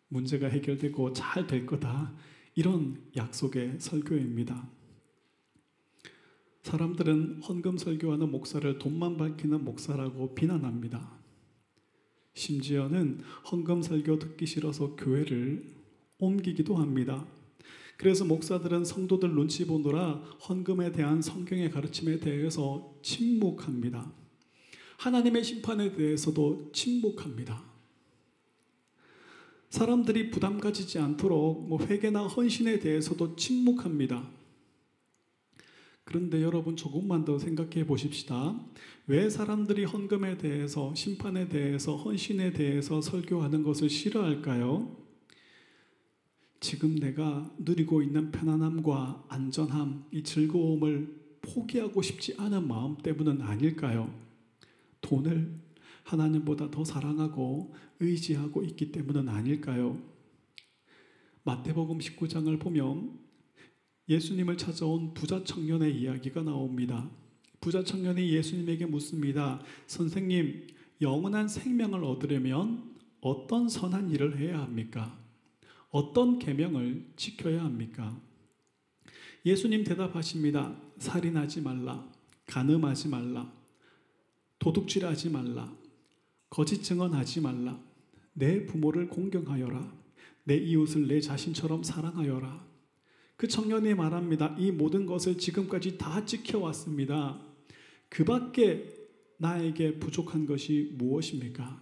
문제가 0.10 0.48
해결되고 0.48 1.14
잘 1.14 1.48
될 1.48 1.66
거다. 1.66 2.14
이런 2.54 3.02
약속의 3.16 3.78
설교입니다. 3.80 4.70
사람들은 6.62 7.42
헌금 7.42 7.78
설교하는 7.78 8.30
목사를 8.30 8.78
돈만 8.78 9.18
밝히는 9.18 9.64
목사라고 9.64 10.36
비난합니다. 10.36 11.18
심지어는 12.34 13.22
헌금 13.50 13.82
설교 13.82 14.20
듣기 14.20 14.46
싫어서 14.46 14.96
교회를 14.98 15.64
옮기기도 16.20 16.76
합니다. 16.76 17.26
그래서 17.98 18.26
목사들은 18.26 18.84
성도들 18.84 19.34
눈치 19.34 19.66
보느라 19.66 20.16
헌금에 20.48 20.92
대한 20.92 21.22
성경의 21.22 21.72
가르침에 21.72 22.20
대해서 22.20 22.94
침묵합니다. 23.04 24.12
하나님의 24.98 25.44
심판에 25.46 25.94
대해서도 25.94 26.72
침묵합니다. 26.74 27.69
사람들이 29.70 30.32
부담 30.32 30.60
가지지 30.60 30.98
않도록 30.98 31.68
뭐 31.68 31.80
회개나 31.80 32.26
헌신에 32.26 32.80
대해서도 32.80 33.36
침묵합니다. 33.36 34.28
그런데 36.04 36.42
여러분 36.42 36.76
조금만 36.76 37.24
더 37.24 37.38
생각해 37.38 37.86
보십시다. 37.86 38.60
왜 39.06 39.30
사람들이 39.30 39.84
헌금에 39.84 40.40
대해서, 40.40 40.94
심판에 40.96 41.50
대해서, 41.50 41.96
헌신에 41.96 42.54
대해서 42.54 43.00
설교하는 43.00 43.62
것을 43.62 43.92
싫어할까요? 43.92 44.98
지금 46.60 46.96
내가 46.96 47.54
누리고 47.60 48.02
있는 48.02 48.32
편안함과 48.32 49.26
안전함, 49.30 50.06
이 50.12 50.24
즐거움을 50.24 51.16
포기하고 51.42 52.02
싶지 52.02 52.34
않은 52.40 52.68
마음 52.68 52.98
때문은 52.98 53.44
아닐까요? 53.44 54.12
돈을 55.02 55.69
하나님보다 56.10 56.72
더 56.72 56.84
사랑하고 56.84 57.76
의지하고 58.00 58.64
있기 58.64 58.92
때문은 58.92 59.30
아닐까요? 59.30 60.02
마태복음 61.44 62.00
19장을 62.00 62.60
보면 62.60 63.20
예수님을 64.08 64.58
찾아온 64.58 65.14
부자 65.14 65.44
청년의 65.44 66.00
이야기가 66.00 66.42
나옵니다. 66.42 67.10
부자 67.62 67.84
청년이 67.84 68.32
예수님에게 68.32 68.88
묻습니다. 68.88 69.62
선생님, 69.86 70.68
영원한 71.02 71.48
생명을 71.48 72.04
얻으려면 72.04 72.96
어떤 73.22 73.70
선한 73.70 74.10
일을 74.10 74.40
해야 74.40 74.62
합니까? 74.62 75.18
어떤 75.92 76.40
계명을 76.40 77.14
지켜야 77.18 77.64
합니까? 77.64 78.20
예수님 79.46 79.84
대답하십니다. 79.84 80.76
살인하지 80.98 81.62
말라. 81.62 82.10
간음하지 82.48 83.10
말라. 83.10 83.54
도둑질하지 84.58 85.30
말라. 85.30 85.79
거짓 86.50 86.84
증언하지 86.84 87.42
말라. 87.42 87.80
내 88.34 88.66
부모를 88.66 89.08
공경하여라. 89.10 89.94
내 90.46 90.56
이웃을 90.56 91.08
내 91.08 91.22
자신처럼 91.22 91.84
사랑하여라. 91.84 92.68
그 93.36 93.48
청년이 93.48 93.94
말합니다. 93.94 94.56
이 94.58 94.72
모든 94.72 95.06
것을 95.06 95.38
지금까지 95.38 95.98
다 95.98 96.26
지켜왔습니다. 96.26 97.40
그 98.10 98.26
밖에 98.26 98.86
나에게 99.38 100.00
부족한 100.00 100.46
것이 100.46 100.96
무엇입니까? 100.98 101.82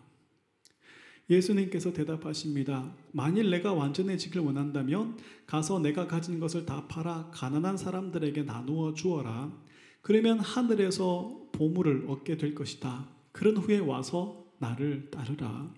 예수님께서 1.30 1.94
대답하십니다. 1.94 2.94
만일 3.12 3.50
내가 3.50 3.74
완전해지길 3.74 4.40
원한다면 4.42 5.18
가서 5.46 5.80
내가 5.80 6.08
가진 6.08 6.40
것을 6.40 6.66
다 6.66 6.88
팔아 6.88 7.32
가난한 7.34 7.78
사람들에게 7.78 8.44
나누어 8.44 8.94
주어라. 8.94 9.52
그러면 10.02 10.40
하늘에서 10.40 11.50
보물을 11.52 12.06
얻게 12.08 12.38
될 12.38 12.54
것이다. 12.54 13.10
그런 13.32 13.58
후에 13.58 13.80
와서 13.80 14.47
나를 14.60 15.10
따르라. 15.12 15.74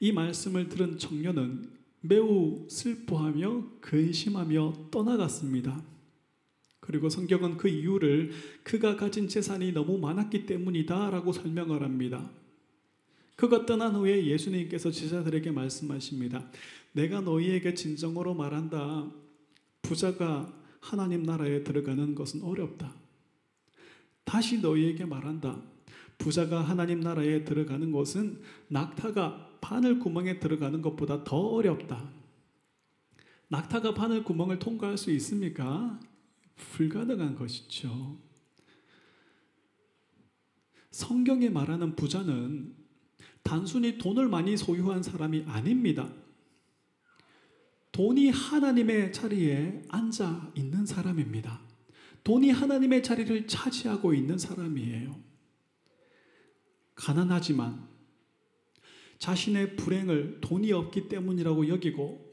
이 0.00 0.12
말씀을 0.12 0.68
들은 0.68 0.98
청년은 0.98 1.70
매우 2.00 2.66
슬퍼하며 2.68 3.64
근심하며 3.80 4.88
떠나갔습니다. 4.90 5.82
그리고 6.80 7.08
성경은 7.08 7.56
그 7.56 7.68
이유를 7.68 8.30
그가 8.62 8.96
가진 8.96 9.28
재산이 9.28 9.72
너무 9.72 9.98
많았기 9.98 10.46
때문이다 10.46 11.10
라고 11.10 11.32
설명을 11.32 11.82
합니다. 11.82 12.30
그가 13.34 13.66
떠난 13.66 13.94
후에 13.94 14.26
예수님께서 14.26 14.90
제자들에게 14.90 15.50
말씀하십니다. 15.50 16.48
내가 16.92 17.20
너희에게 17.20 17.74
진정으로 17.74 18.34
말한다. 18.34 19.10
부자가 19.82 20.52
하나님 20.80 21.24
나라에 21.24 21.64
들어가는 21.64 22.14
것은 22.14 22.42
어렵다. 22.42 22.94
다시 24.24 24.60
너희에게 24.60 25.04
말한다. 25.04 25.60
부자가 26.18 26.60
하나님 26.62 27.00
나라에 27.00 27.44
들어가는 27.44 27.92
것은 27.92 28.40
낙타가 28.68 29.58
바늘 29.60 29.98
구멍에 29.98 30.38
들어가는 30.38 30.82
것보다 30.82 31.24
더 31.24 31.36
어렵다. 31.36 32.10
낙타가 33.48 33.94
바늘 33.94 34.24
구멍을 34.24 34.58
통과할 34.58 34.96
수 34.96 35.10
있습니까? 35.12 36.00
불가능한 36.56 37.36
것이죠. 37.36 38.18
성경에 40.90 41.50
말하는 41.50 41.94
부자는 41.94 42.74
단순히 43.42 43.98
돈을 43.98 44.28
많이 44.28 44.56
소유한 44.56 45.02
사람이 45.02 45.44
아닙니다. 45.46 46.10
돈이 47.92 48.30
하나님의 48.30 49.12
자리에 49.12 49.82
앉아 49.88 50.52
있는 50.54 50.84
사람입니다. 50.84 51.60
돈이 52.24 52.50
하나님의 52.50 53.02
자리를 53.02 53.46
차지하고 53.46 54.12
있는 54.14 54.36
사람이에요. 54.36 55.16
가난하지만 56.96 57.86
자신의 59.18 59.76
불행을 59.76 60.40
돈이 60.40 60.72
없기 60.72 61.08
때문이라고 61.08 61.68
여기고 61.68 62.26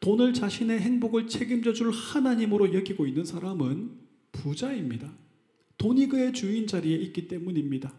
돈을 0.00 0.32
자신의 0.32 0.80
행복을 0.80 1.26
책임져 1.26 1.72
줄 1.72 1.90
하나님으로 1.90 2.72
여기고 2.72 3.06
있는 3.06 3.24
사람은 3.24 3.98
부자입니다. 4.32 5.12
돈이 5.76 6.08
그의 6.08 6.32
주인 6.32 6.66
자리에 6.66 6.96
있기 6.96 7.28
때문입니다. 7.28 7.92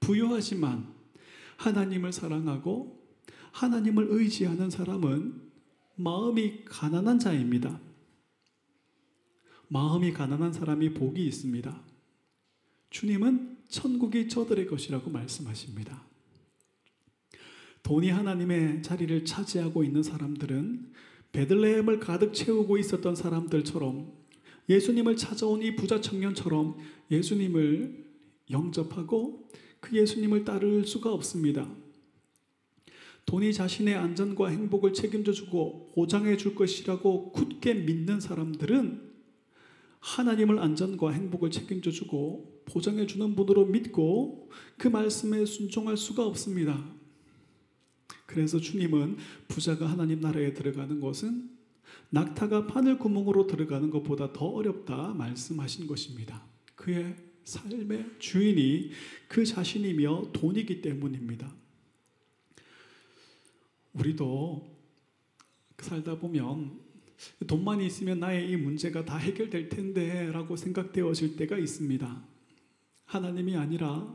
부유하지만 0.00 0.92
하나님을 1.56 2.12
사랑하고 2.12 3.00
하나님을 3.52 4.06
의지하는 4.10 4.70
사람은 4.70 5.50
마음이 5.96 6.64
가난한 6.64 7.18
자입니다. 7.18 7.80
마음이 9.68 10.12
가난한 10.12 10.52
사람이 10.52 10.94
복이 10.94 11.24
있습니다. 11.26 11.82
주님은 12.90 13.59
천국이 13.70 14.28
저들의 14.28 14.66
것이라고 14.66 15.10
말씀하십니다. 15.10 16.04
돈이 17.82 18.10
하나님의 18.10 18.82
자리를 18.82 19.24
차지하고 19.24 19.84
있는 19.84 20.02
사람들은 20.02 20.92
베들레헴을 21.32 22.00
가득 22.00 22.34
채우고 22.34 22.76
있었던 22.78 23.14
사람들처럼 23.14 24.12
예수님을 24.68 25.16
찾아온 25.16 25.62
이 25.62 25.74
부자 25.74 26.00
청년처럼 26.00 26.76
예수님을 27.10 28.04
영접하고 28.50 29.48
그 29.80 29.96
예수님을 29.96 30.44
따를 30.44 30.84
수가 30.84 31.12
없습니다. 31.12 31.68
돈이 33.26 33.52
자신의 33.52 33.94
안전과 33.94 34.48
행복을 34.48 34.92
책임져 34.92 35.32
주고 35.32 35.88
보장해 35.94 36.36
줄 36.36 36.54
것이라고 36.54 37.32
굳게 37.32 37.74
믿는 37.74 38.20
사람들은 38.20 39.09
하나님을 40.00 40.58
안전과 40.58 41.12
행복을 41.12 41.50
책임져 41.50 41.90
주고 41.90 42.62
보장해 42.66 43.06
주는 43.06 43.34
분으로 43.36 43.66
믿고 43.66 44.50
그 44.76 44.88
말씀에 44.88 45.44
순종할 45.44 45.96
수가 45.96 46.26
없습니다. 46.26 46.92
그래서 48.26 48.58
주님은 48.58 49.18
부자가 49.48 49.88
하나님 49.88 50.20
나라에 50.20 50.54
들어가는 50.54 51.00
것은 51.00 51.50
낙타가 52.10 52.66
바늘 52.66 52.98
구멍으로 52.98 53.46
들어가는 53.46 53.90
것보다 53.90 54.32
더 54.32 54.46
어렵다 54.46 55.14
말씀하신 55.14 55.86
것입니다. 55.86 56.44
그의 56.74 57.16
삶의 57.44 58.06
주인이 58.18 58.90
그 59.28 59.44
자신이며 59.44 60.30
돈이기 60.32 60.80
때문입니다. 60.80 61.52
우리도 63.94 64.78
살다 65.78 66.18
보면 66.18 66.80
돈만 67.46 67.80
있으면 67.80 68.20
나의 68.20 68.50
이 68.50 68.56
문제가 68.56 69.04
다 69.04 69.16
해결될 69.16 69.68
텐데 69.68 70.30
라고 70.32 70.56
생각되어질 70.56 71.36
때가 71.36 71.58
있습니다. 71.58 72.24
하나님이 73.04 73.56
아니라 73.56 74.14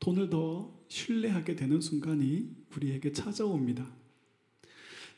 돈을 0.00 0.30
더 0.30 0.76
신뢰하게 0.88 1.56
되는 1.56 1.80
순간이 1.80 2.54
우리에게 2.76 3.12
찾아옵니다. 3.12 3.90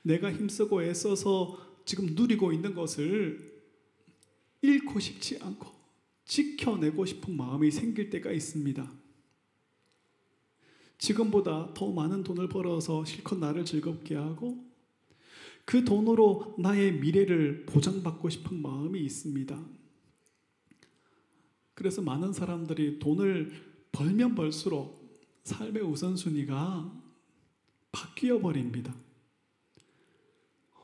내가 0.03 0.33
힘쓰고 0.33 0.83
애써서 0.83 1.59
지금 1.85 2.07
누리고 2.15 2.53
있는 2.53 2.75
것을 2.75 3.63
잃고 4.63 5.01
싶지 5.01 5.39
않고 5.43 5.73
지켜내고 6.25 7.05
싶은 7.07 7.37
마음이 7.37 7.71
생길 7.71 8.11
때가 8.11 8.31
있습니다. 8.31 8.91
지금보다 10.99 11.73
더 11.75 11.91
많은 11.91 12.25
돈을 12.25 12.49
벌어서 12.49 13.05
실컷 13.05 13.39
나를 13.39 13.65
즐겁게 13.65 14.15
하고 14.15 14.68
그 15.69 15.85
돈으로 15.85 16.55
나의 16.57 16.95
미래를 16.95 17.67
보장받고 17.67 18.31
싶은 18.31 18.63
마음이 18.63 19.01
있습니다. 19.01 19.63
그래서 21.75 22.01
많은 22.01 22.33
사람들이 22.33 22.99
돈을 22.99 23.53
벌면 23.93 24.35
벌수록 24.35 25.21
삶의 25.45 25.83
우선순위가 25.83 26.91
바뀌어 27.93 28.39
버립니다. 28.39 28.95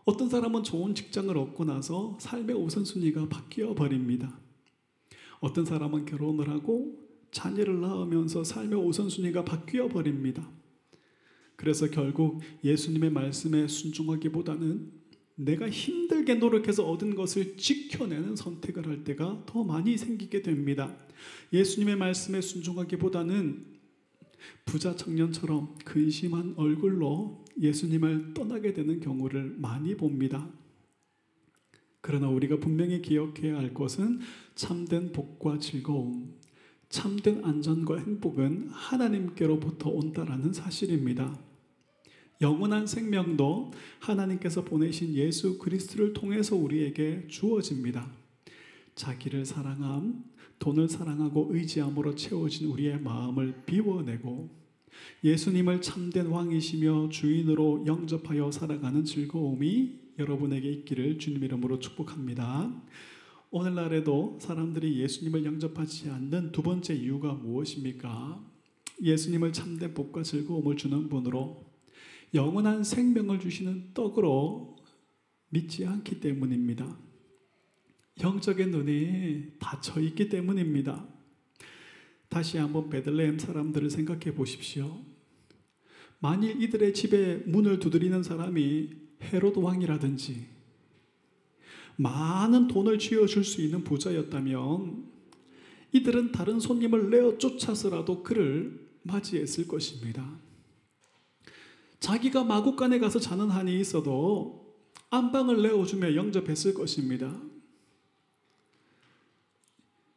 어떤 0.04 0.28
사람은 0.28 0.64
좋은 0.64 0.94
직장을 0.94 1.34
얻고 1.34 1.64
나서 1.64 2.18
삶의 2.20 2.54
우선순위가 2.54 3.30
바뀌어 3.30 3.74
버립니다. 3.74 4.38
어떤 5.40 5.64
사람은 5.64 6.04
결혼을 6.04 6.50
하고 6.50 7.08
자녀를 7.30 7.80
낳으면서 7.80 8.44
삶의 8.44 8.78
우선순위가 8.78 9.46
바뀌어 9.46 9.88
버립니다. 9.88 10.46
그래서 11.56 11.88
결국 11.88 12.40
예수님의 12.62 13.10
말씀에 13.10 13.68
순종하기보다는 13.68 15.04
내가 15.36 15.68
힘들게 15.68 16.34
노력해서 16.34 16.88
얻은 16.88 17.14
것을 17.14 17.56
지켜내는 17.56 18.36
선택을 18.36 18.86
할 18.86 19.04
때가 19.04 19.44
더 19.46 19.64
많이 19.64 19.96
생기게 19.96 20.42
됩니다. 20.42 20.96
예수님의 21.52 21.96
말씀에 21.96 22.40
순종하기보다는 22.40 23.74
부자 24.64 24.94
청년처럼 24.94 25.76
근심한 25.84 26.54
얼굴로 26.56 27.44
예수님을 27.60 28.34
떠나게 28.34 28.74
되는 28.74 29.00
경우를 29.00 29.54
많이 29.58 29.96
봅니다. 29.96 30.48
그러나 32.00 32.28
우리가 32.28 32.58
분명히 32.58 33.00
기억해야 33.00 33.56
할 33.56 33.72
것은 33.72 34.20
참된 34.54 35.12
복과 35.12 35.58
즐거움, 35.58 36.34
참된 36.94 37.44
안전과 37.44 37.98
행복은 37.98 38.68
하나님께로부터 38.70 39.90
온다라는 39.90 40.52
사실입니다. 40.52 41.37
영원한 42.40 42.87
생명도 42.87 43.72
하나님께서 43.98 44.64
보내신 44.64 45.12
예수 45.16 45.59
그리스도를 45.59 46.12
통해서 46.12 46.54
우리에게 46.54 47.26
주어집니다. 47.26 48.09
자기를 48.94 49.44
사랑함, 49.44 50.22
돈을 50.61 50.88
사랑하고 50.88 51.48
의지함으로 51.50 52.14
채워진 52.14 52.68
우리의 52.68 53.00
마음을 53.00 53.64
비워내고 53.66 54.50
예수님을 55.24 55.83
참된 55.83 56.26
왕이시며 56.26 57.09
주인으로 57.09 57.87
영접하여 57.88 58.52
살아가는 58.52 59.04
즐거움이 59.04 59.98
여러분에게 60.20 60.70
있기를 60.70 61.18
주님 61.18 61.42
이름으로 61.42 61.80
축복합니다. 61.80 62.70
오늘날에도 63.56 64.36
사람들이 64.40 64.98
예수님을 64.98 65.44
영접하지 65.44 66.10
않는 66.10 66.50
두 66.50 66.60
번째 66.60 66.92
이유가 66.92 67.34
무엇입니까? 67.34 68.44
예수님을 69.00 69.52
참된 69.52 69.94
복과 69.94 70.24
즐거움을 70.24 70.76
주는 70.76 71.08
분으로 71.08 71.64
영원한 72.34 72.82
생명을 72.82 73.38
주시는 73.38 73.90
떡으로 73.94 74.74
믿지 75.50 75.86
않기 75.86 76.18
때문입니다. 76.18 76.98
영적인 78.24 78.72
눈이 78.72 79.52
닫혀 79.60 80.00
있기 80.00 80.28
때문입니다. 80.30 81.06
다시 82.28 82.58
한번 82.58 82.90
베들레헴 82.90 83.38
사람들을 83.38 83.88
생각해 83.88 84.34
보십시오. 84.34 85.00
만일 86.18 86.60
이들의 86.60 86.92
집에 86.92 87.36
문을 87.46 87.78
두드리는 87.78 88.20
사람이 88.20 88.90
헤롯 89.22 89.56
왕이라든지 89.56 90.53
많은 91.96 92.68
돈을 92.68 92.98
쥐어줄 92.98 93.44
수 93.44 93.62
있는 93.62 93.85
부자였다면 93.85 95.04
이들은 95.92 96.33
다른 96.33 96.59
손님을 96.59 97.11
내어 97.11 97.38
쫓아서라도 97.38 98.22
그를 98.22 98.88
맞이했을 99.02 99.68
것입니다. 99.68 100.38
자기가 102.00 102.44
마국간에 102.44 102.98
가서 102.98 103.18
자는 103.20 103.50
한이 103.50 103.78
있어도 103.80 104.76
안방을 105.11 105.62
내어주며 105.62 106.16
영접했을 106.16 106.74
것입니다. 106.74 107.40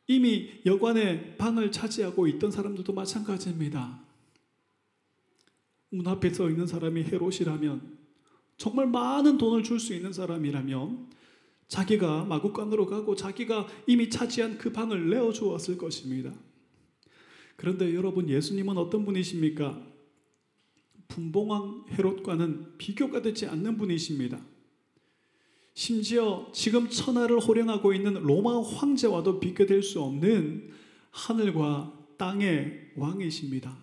이미 0.08 0.50
여관의 0.66 1.38
방을 1.38 1.72
차지하고 1.72 2.28
있던 2.28 2.50
사람들도 2.50 2.92
마찬가지입니다. 2.94 4.02
문 5.90 6.08
앞에 6.08 6.34
서 6.34 6.50
있는 6.50 6.66
사람이 6.66 7.04
헤롯이라면 7.04 7.98
정말 8.58 8.88
많은 8.88 9.38
돈을 9.38 9.64
줄 9.64 9.80
수 9.80 9.94
있는 9.94 10.12
사람이라면 10.12 11.17
자기가 11.68 12.26
마국간으로 12.26 12.86
가고 12.86 13.16
자기가 13.16 13.68
이미 13.88 14.10
차지한 14.10 14.58
그 14.58 14.72
방을 14.72 15.10
내어 15.10 15.32
주었을 15.34 15.78
것입니다. 15.78 16.34
그런데 17.56 17.94
여러분 17.94 18.30
예수님은 18.30 18.78
어떤 18.78 19.04
분이십니까? 19.06 19.82
분봉왕 21.10 21.86
헤롯과는 21.92 22.78
비교가 22.78 23.22
되지 23.22 23.48
않는 23.48 23.78
분이십니다. 23.78 24.40
심지어 25.74 26.50
지금 26.54 26.90
천하를 26.90 27.40
호령하고 27.40 27.94
있는 27.94 28.14
로마 28.16 28.62
황제와도 28.62 29.40
비교될 29.40 29.84
수 29.84 30.02
없는 30.02 30.72
하늘과 31.12 31.94
땅의 32.18 32.94
왕이십니다. 32.96 33.78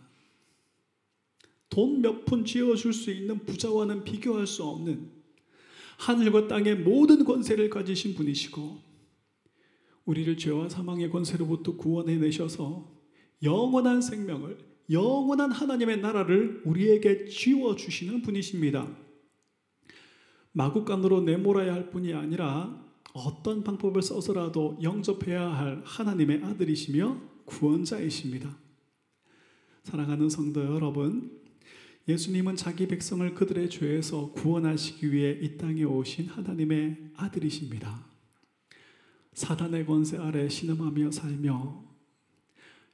돈 1.70 2.00
몇 2.02 2.24
푼 2.24 2.44
쥐어줄 2.44 2.92
수 2.92 3.10
있는 3.10 3.44
부자와는 3.44 4.04
비교할 4.04 4.46
수 4.46 4.64
없는 4.64 5.10
하늘과 5.98 6.48
땅의 6.48 6.76
모든 6.80 7.24
권세를 7.24 7.70
가지신 7.70 8.14
분이시고 8.14 8.78
우리를 10.04 10.36
죄와 10.36 10.68
사망의 10.68 11.10
권세로부터 11.10 11.76
구원해 11.76 12.16
내셔서 12.16 12.92
영원한 13.42 14.02
생명을 14.02 14.58
영원한 14.90 15.50
하나님의 15.50 16.00
나라를 16.00 16.62
우리에게 16.64 17.26
쥐어 17.26 17.74
주시는 17.74 18.22
분이십니다. 18.22 18.86
마구간으로 20.52 21.22
내몰아야 21.22 21.72
할 21.72 21.90
뿐이 21.90 22.12
아니라 22.12 22.84
어떤 23.12 23.64
방법을 23.64 24.02
써서라도 24.02 24.78
영접해야 24.82 25.48
할 25.48 25.82
하나님의 25.84 26.42
아들이시며 26.44 27.20
구원자이십니다. 27.44 28.56
사랑하는 29.84 30.28
성도 30.28 30.64
여러분, 30.64 31.43
예수님은 32.06 32.56
자기 32.56 32.86
백성을 32.86 33.34
그들의 33.34 33.70
죄에서 33.70 34.32
구원하시기 34.32 35.10
위해 35.10 35.38
이 35.40 35.56
땅에 35.56 35.84
오신 35.84 36.28
하나님의 36.28 37.12
아들이십니다. 37.14 38.04
사단의 39.32 39.86
권세 39.86 40.18
아래 40.18 40.48
신음하며 40.48 41.10
살며 41.10 41.82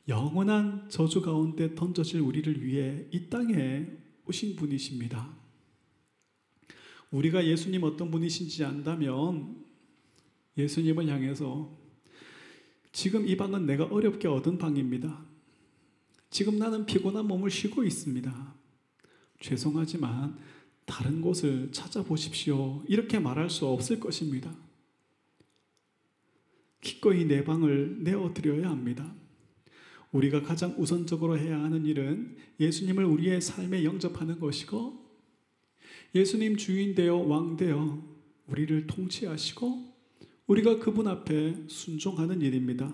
영원한 0.07 0.89
저주 0.89 1.23
가운데 1.23 1.75
던져질 1.75 2.21
우리를 2.21 2.65
위해 2.65 3.07
이 3.11 3.29
땅에 3.29 3.87
오신 4.27 4.55
분이십니다. 4.55 5.29
우리가 7.11 7.45
예수님 7.45 7.83
어떤 7.83 8.13
분이신지 8.13 8.65
안다면 8.65 9.65
예수님을 10.57 11.09
향해서 11.09 11.77
지금 12.93 13.27
이 13.27 13.37
방은 13.37 13.67
내가 13.67 13.87
어렵게 13.87 14.29
얻은 14.29 14.59
방입니다. 14.59 15.25
지금 16.31 16.59
나는 16.59 16.87
피곤한 16.87 17.27
몸을 17.27 17.51
쉬고 17.51 17.83
있습니다. 17.83 18.60
죄송하지만 19.41 20.39
다른 20.87 21.21
곳을 21.21 21.71
찾아보십시오. 21.73 22.83
이렇게 22.89 23.19
말할 23.19 23.51
수 23.51 23.67
없을 23.67 24.01
것입니다. 24.01 24.55
기꺼이 26.81 27.25
내 27.27 27.45
방을 27.45 28.03
내어드려야 28.03 28.71
합니다. 28.71 29.15
우리가 30.13 30.43
가장 30.43 30.75
우선적으로 30.77 31.39
해야 31.39 31.63
하는 31.63 31.87
일은 31.87 32.37
예수님을 32.59 33.05
우리의 33.05 33.41
삶에 33.41 33.85
영접하는 33.85 34.41
것이고 34.41 34.99
예수님 36.15 36.57
주인 36.57 36.95
되어 36.95 37.17
왕 37.17 37.57
되어 37.57 38.03
우리를 38.49 38.89
통치하시고 38.89 39.91
우리가 40.49 40.81
그분 40.81 41.07
앞에 41.07 41.69
순종하는 41.69 42.41
일입니다. 42.43 42.93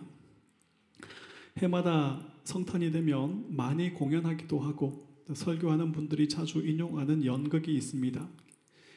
해마다 1.57 2.21
성탄이 2.45 2.93
되면 2.93 3.47
많이 3.49 3.95
공연하기도 3.95 4.61
하고 4.61 5.07
설교하는 5.35 5.93
분들이 5.93 6.29
자주 6.29 6.61
인용하는 6.61 7.25
연극이 7.25 7.75
있습니다. 7.75 8.29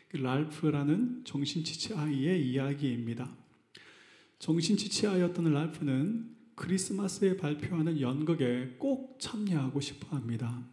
그 0.10 0.18
랄프라는 0.18 1.24
정신지체 1.26 1.96
아이의 1.96 2.48
이야기입니다. 2.50 3.36
정신지체 4.40 5.08
아이였던 5.08 5.52
랄프는 5.52 6.36
크리스마스에 6.56 7.38
발표하는 7.38 8.02
연극에 8.02 8.76
꼭 8.78 9.20
참여하고 9.20 9.80
싶어 9.82 10.16
합니다. 10.16 10.66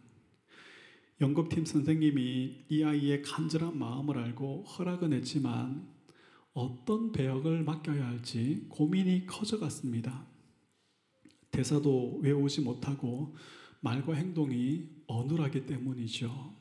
연극팀 1.19 1.65
선생님이 1.65 2.65
이 2.69 2.83
아이의 2.83 3.23
간절한 3.23 3.77
마음을 3.77 4.19
알고 4.19 4.63
허락은 4.63 5.13
했지만 5.13 5.87
어떤 6.53 7.11
배역을 7.11 7.63
맡겨야 7.63 8.07
할지 8.07 8.65
고민이 8.69 9.25
커져갔습니다. 9.25 10.27
대사도 11.51 12.19
외우지 12.21 12.61
못하고 12.61 13.35
말과 13.87 14.15
행동이 14.15 14.83
어눌하기 15.07 15.65
때문이죠. 15.65 16.53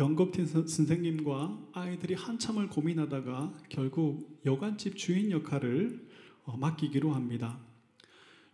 연극팀 0.00 0.46
선생님과 0.46 1.68
아이들이 1.72 2.14
한참을 2.14 2.68
고민하다가 2.68 3.56
결국 3.68 4.40
여관집 4.44 4.96
주인 4.96 5.30
역할을 5.30 6.08
어, 6.44 6.56
맡기기로 6.56 7.12
합니다. 7.12 7.60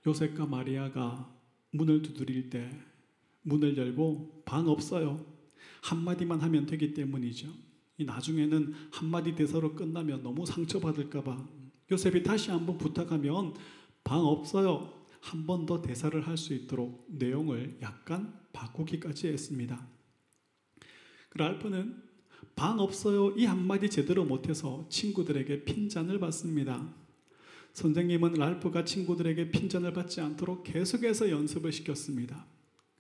요셉과 0.07 0.44
마리아가 0.44 1.35
문을 1.70 2.03
두드릴 2.03 2.50
때 2.50 2.70
문을 3.42 3.79
열고 3.79 4.42
방 4.44 4.68
없어요. 4.68 5.24
한마디만 5.85 6.40
하면 6.42 6.66
되기 6.66 6.92
때문이죠. 6.92 7.48
나중에는 7.98 8.74
한마디 8.90 9.35
대사로 9.35 9.74
끝나면 9.74 10.22
너무 10.22 10.44
상처받을까봐 10.44 11.48
요셉이 11.90 12.24
다시 12.24 12.50
한번 12.50 12.77
부탁하면 12.77 13.55
방 14.03 14.20
없어요. 14.20 15.03
한 15.24 15.46
번 15.46 15.64
더 15.64 15.80
대사를 15.80 16.26
할 16.26 16.37
수 16.37 16.52
있도록 16.52 17.06
내용을 17.08 17.78
약간 17.80 18.38
바꾸기까지 18.52 19.28
했습니다. 19.28 19.88
랄프는 21.34 22.02
방 22.54 22.78
없어요 22.78 23.30
이 23.37 23.46
한마디 23.46 23.88
제대로 23.88 24.24
못해서 24.24 24.87
친구들에게 24.90 25.64
핀잔을 25.64 26.20
받습니다. 26.20 26.94
선생님은 27.72 28.34
랄프가 28.34 28.84
친구들에게 28.84 29.50
핀잔을 29.50 29.94
받지 29.94 30.20
않도록 30.20 30.62
계속해서 30.62 31.30
연습을 31.30 31.72
시켰습니다. 31.72 32.46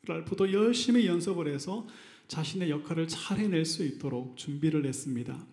랄프도 0.06 0.52
열심히 0.52 1.06
연습을 1.06 1.48
해서 1.52 1.86
자신의 2.28 2.70
역할을 2.70 3.06
잘 3.06 3.38
해낼 3.38 3.66
수 3.66 3.84
있도록 3.84 4.36
준비를 4.38 4.86
했습니다. 4.86 5.46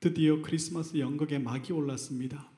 드디어 0.00 0.40
크리스마스 0.42 0.98
연극에 0.98 1.38
막이 1.38 1.72
올랐습니다. 1.72 2.51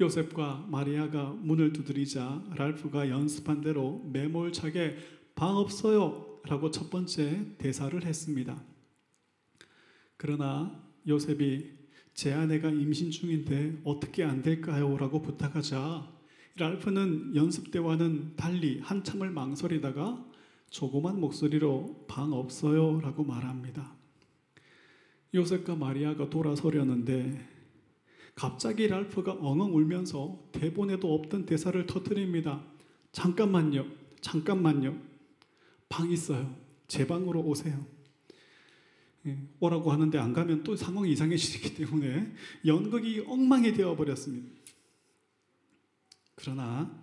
요셉과 0.00 0.66
마리아가 0.70 1.30
문을 1.30 1.72
두드리자 1.72 2.44
랄프가 2.56 3.08
연습한 3.08 3.62
대로 3.62 4.00
매몰차게 4.12 4.96
방 5.34 5.56
없어요 5.56 6.40
라고 6.44 6.70
첫 6.70 6.88
번째 6.88 7.56
대사를 7.58 8.04
했습니다. 8.04 8.62
그러나 10.16 10.80
요셉이 11.06 11.78
제 12.14 12.32
아내가 12.32 12.70
임신 12.70 13.10
중인데 13.10 13.80
어떻게 13.84 14.24
안 14.24 14.42
될까요? 14.42 14.96
라고 14.96 15.20
부탁하자 15.20 16.08
랄프는 16.56 17.34
연습 17.36 17.70
때와는 17.70 18.34
달리 18.36 18.80
한참을 18.80 19.30
망설이다가 19.30 20.24
조그만 20.70 21.20
목소리로 21.20 22.04
방 22.08 22.32
없어요 22.32 23.00
라고 23.00 23.24
말합니다. 23.24 23.96
요셉과 25.34 25.76
마리아가 25.76 26.30
돌아서려는데 26.30 27.57
갑자기 28.38 28.86
랄프가 28.86 29.32
엉엉 29.32 29.74
울면서 29.74 30.38
대본에도 30.52 31.12
없던 31.12 31.44
대사를 31.44 31.84
터뜨립니다. 31.86 32.64
잠깐만요. 33.10 33.84
잠깐만요. 34.20 34.96
방 35.88 36.08
있어요. 36.12 36.54
제 36.86 37.04
방으로 37.04 37.40
오세요. 37.40 37.84
예, 39.26 39.36
오라고 39.58 39.90
하는데 39.90 40.16
안 40.18 40.32
가면 40.32 40.62
또 40.62 40.76
상황이 40.76 41.10
이상해지기 41.10 41.74
때문에 41.74 42.32
연극이 42.64 43.24
엉망이 43.26 43.72
되어 43.72 43.96
버렸습니다. 43.96 44.48
그러나 46.36 46.96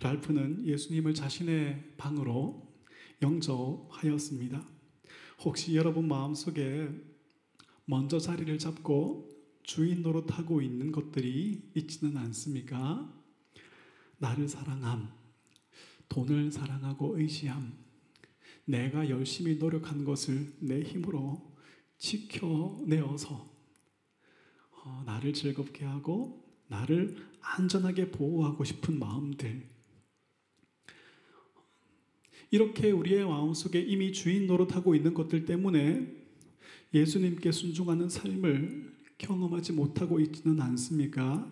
랄프는 0.00 0.66
예수님을 0.66 1.14
자신의 1.14 1.92
방으로 1.96 2.66
영접하였습니다. 3.22 4.66
혹시 5.44 5.76
여러분 5.76 6.08
마음속에 6.08 6.88
먼저 7.84 8.18
자리를 8.18 8.58
잡고 8.58 9.29
주인 9.70 10.02
노릇하고 10.02 10.62
있는 10.62 10.90
것들이 10.90 11.70
있지는 11.76 12.16
않습니까? 12.16 13.08
나를 14.18 14.48
사랑함, 14.48 15.08
돈을 16.08 16.50
사랑하고 16.50 17.16
의지함, 17.16 17.72
내가 18.64 19.08
열심히 19.08 19.58
노력한 19.58 20.04
것을 20.04 20.52
내 20.58 20.82
힘으로 20.82 21.54
지켜내어서 21.98 23.48
어, 24.72 25.02
나를 25.06 25.32
즐겁게 25.34 25.84
하고 25.84 26.44
나를 26.66 27.16
안전하게 27.40 28.10
보호하고 28.10 28.64
싶은 28.64 28.98
마음들. 28.98 29.68
이렇게 32.50 32.90
우리의 32.90 33.24
마음속에 33.24 33.80
이미 33.80 34.12
주인 34.12 34.48
노릇하고 34.48 34.96
있는 34.96 35.14
것들 35.14 35.44
때문에 35.44 36.12
예수님께 36.92 37.52
순종하는 37.52 38.08
삶을 38.08 38.98
경험하지 39.20 39.72
못하고 39.72 40.18
있지는 40.20 40.60
않습니까? 40.60 41.46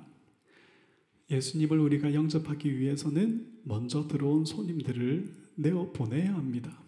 예수님을 1.31 1.79
우리가 1.79 2.15
영접하기 2.15 2.79
위해서는 2.79 3.61
먼저 3.65 4.09
들어온 4.09 4.45
손님들을 4.45 5.31
내어 5.57 5.93
보내야 5.93 6.35
합니다. 6.35 6.83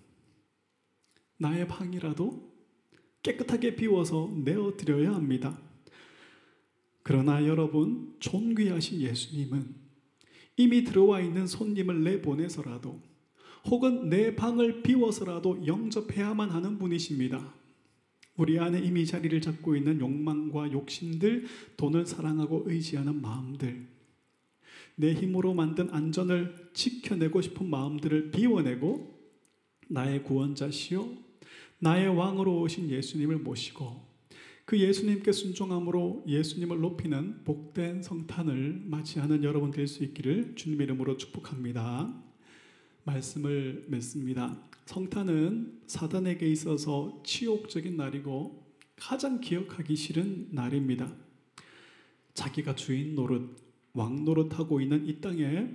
나의 1.39 1.69
방이라도 1.69 2.51
깨끗하게 3.23 3.77
비워서 3.77 4.33
내어 4.45 4.77
드려야 4.77 5.15
합니다. 5.15 5.61
그러나 7.03 7.47
여러분, 7.47 8.17
존귀하신 8.21 9.01
예수님은 9.01 9.75
이미 10.57 10.85
들어와 10.85 11.21
있는 11.21 11.47
손님을 11.47 12.03
내보내서라도 12.05 13.03
혹은 13.67 14.09
내 14.09 14.35
방을 14.35 14.83
비워서라도 14.83 15.67
영접해야만 15.67 16.51
하는 16.51 16.79
분이십니다. 16.79 17.60
우리 18.37 18.59
안에 18.59 18.81
이미 18.81 19.05
자리를 19.07 19.41
잡고 19.41 19.77
있는 19.77 20.01
욕망과 20.01 20.73
욕심들, 20.73 21.47
돈을 21.77 22.07
사랑하고 22.07 22.65
의지하는 22.67 23.21
마음들, 23.21 23.87
내 24.97 25.15
힘으로 25.15 25.55
만든 25.55 25.89
안전을 25.91 26.71
지켜내고 26.75 27.41
싶은 27.41 27.69
마음들을 27.69 28.31
비워내고 28.33 29.19
나의 29.89 30.23
구원자시요 30.23 31.09
나의 31.79 32.09
왕으로 32.09 32.61
오신 32.61 32.91
예수님을 32.91 33.39
모시고 33.39 34.09
그 34.67 34.79
예수님께 34.79 35.33
순종함으로 35.33 36.25
예수님을 36.29 36.81
높이는 36.81 37.43
복된 37.45 38.03
성탄을 38.03 38.83
맞이하는 38.87 39.43
여러분 39.43 39.71
될 39.71 39.89
수 39.89 40.05
있기를 40.05 40.55
주님 40.55 40.81
이름으로 40.81 41.17
축복합니다. 41.17 42.30
말씀을 43.05 43.87
맺습니다. 43.89 44.61
성탄은 44.87 45.83
사단에게 45.87 46.51
있어서 46.51 47.23
치욕적인 47.25 47.97
날이고 47.97 48.75
가장 48.97 49.41
기억하기 49.41 49.97
싫은 49.97 50.49
날입니다. 50.53 51.13
자기가 52.35 52.75
주인 52.75 53.15
노릇, 53.15 53.57
왕 53.93 54.25
노릇하고 54.25 54.81
있는 54.81 55.07
이 55.07 55.21
땅에 55.21 55.71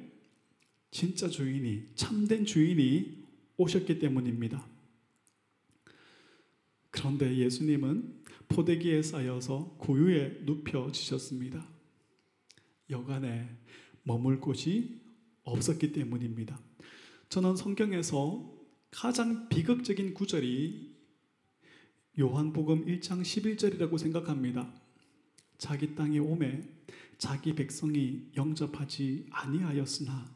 진짜 0.91 1.27
주인이, 1.27 1.83
참된 1.95 2.45
주인이 2.45 3.25
오셨기 3.57 3.99
때문입니다. 3.99 4.65
그런데 6.91 7.35
예수님은 7.35 8.23
포대기에 8.47 9.01
쌓여서 9.01 9.75
구유에 9.79 10.41
눕혀지셨습니다. 10.45 11.67
여간에 12.89 13.49
머물 14.03 14.39
곳이 14.39 15.01
없었기 15.43 15.91
때문입니다. 15.91 16.59
저는 17.35 17.57
성경에서 17.57 18.49
가장 18.91 19.49
비극적인 19.49 20.13
구절이 20.13 20.95
요한복음 22.17 22.85
1장 22.85 23.23
11절이라고 23.23 23.97
생각합니다. 23.97 24.73
자기 25.57 25.95
땅에 25.95 26.17
오매 26.17 26.61
자기 27.17 27.53
백성이 27.53 28.31
영접하지 28.37 29.25
아니하였으나 29.31 30.33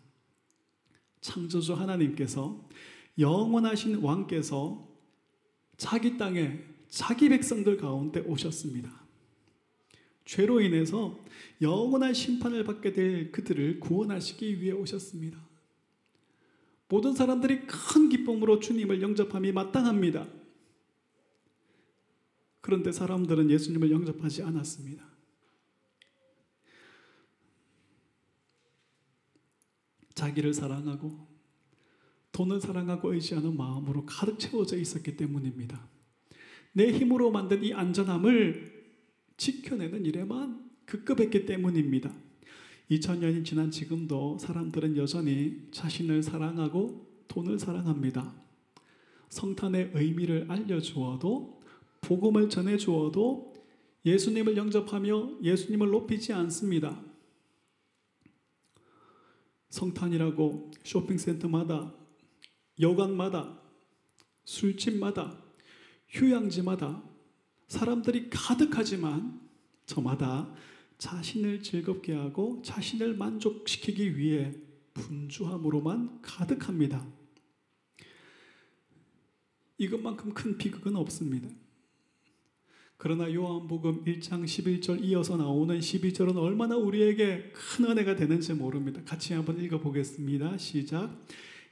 창조주 1.22 1.74
하나님께서 1.74 2.68
영원하신 3.18 4.00
왕께서 4.00 4.86
자기 5.78 6.18
땅에 6.18 6.60
자기 6.90 7.30
백성들 7.30 7.78
가운데 7.78 8.20
오셨습니다. 8.20 8.92
죄로 10.26 10.60
인해서 10.60 11.18
영원한 11.62 12.14
심판을 12.14 12.66
받게 12.66 12.92
될 12.92 13.32
그들을 13.32 13.80
구원하시기 13.80 14.60
위해 14.60 14.74
오셨습니다. 14.74 15.49
모든 16.90 17.14
사람들이 17.14 17.68
큰 17.68 18.10
기쁨으로 18.10 18.60
주님을 18.60 19.02
영접함이 19.02 19.52
마땅합니다. 19.52 20.28
그런데 22.62 22.92
사람들은 22.92 23.50
예수님을 23.50 23.92
영접하지 23.92 24.44
않았습니다. 24.44 25.08
자기를 30.16 30.54
사랑하고 30.54 31.28
돈을 32.32 32.60
사랑하고 32.60 33.14
의지하는 33.14 33.56
마음으로 33.56 34.06
가득 34.06 34.40
채워져 34.40 34.78
있었기 34.78 35.16
때문입니다. 35.16 35.88
내 36.74 36.92
힘으로 36.92 37.32
만든 37.32 37.64
이 37.64 37.74
안전함을 37.74 38.98
지켜내는 39.38 40.06
일에만 40.06 40.70
급급했기 40.86 41.46
때문입니다. 41.46 42.12
2000년이 42.92 43.46
지난 43.46 43.70
지금도 43.70 44.40
사람들은 44.40 44.98
여전히 44.98 45.68
자신을 45.72 46.24
사랑하고 46.24 47.08
돈을 47.28 47.60
사랑합니다. 47.60 48.34
성탄의 49.30 49.92
의미를 49.94 50.50
알려주어도 50.50 51.62
복음을 52.02 52.50
전해주어도 52.50 53.54
예수님을 54.06 54.58
영접하며 54.58 55.44
예수님을 55.44 55.90
높이지 55.92 56.34
않습니다. 56.34 57.00
성탄이라고 59.70 60.72
쇼핑센터마다 60.84 61.94
여관마다 62.80 63.60
술집마다 64.46 65.38
휴양지마다 66.08 67.04
사람들이 67.68 68.32
가득하지만 68.32 69.48
저마다 69.86 70.52
자신을 71.00 71.64
즐겁게 71.64 72.14
하고 72.14 72.62
자신을 72.64 73.16
만족시키기 73.16 74.18
위해 74.18 74.54
분주함으로만 74.94 76.22
가득합니다. 76.22 77.08
이것만큼 79.78 80.34
큰 80.34 80.58
비극은 80.58 80.96
없습니다. 80.98 81.50
그러나 82.98 83.34
요한복음 83.34 84.04
1장 84.04 84.44
11절 84.44 85.02
이어서 85.06 85.38
나오는 85.38 85.80
12절은 85.80 86.36
얼마나 86.36 86.76
우리에게 86.76 87.54
큰 87.54 87.86
은혜가 87.86 88.18
되는지 88.18 88.54
모릅니다. 88.54 89.02
같이 89.06 89.34
한번 89.34 89.58
읽어보겠습니다. 89.62 90.58
시작. 90.58 91.26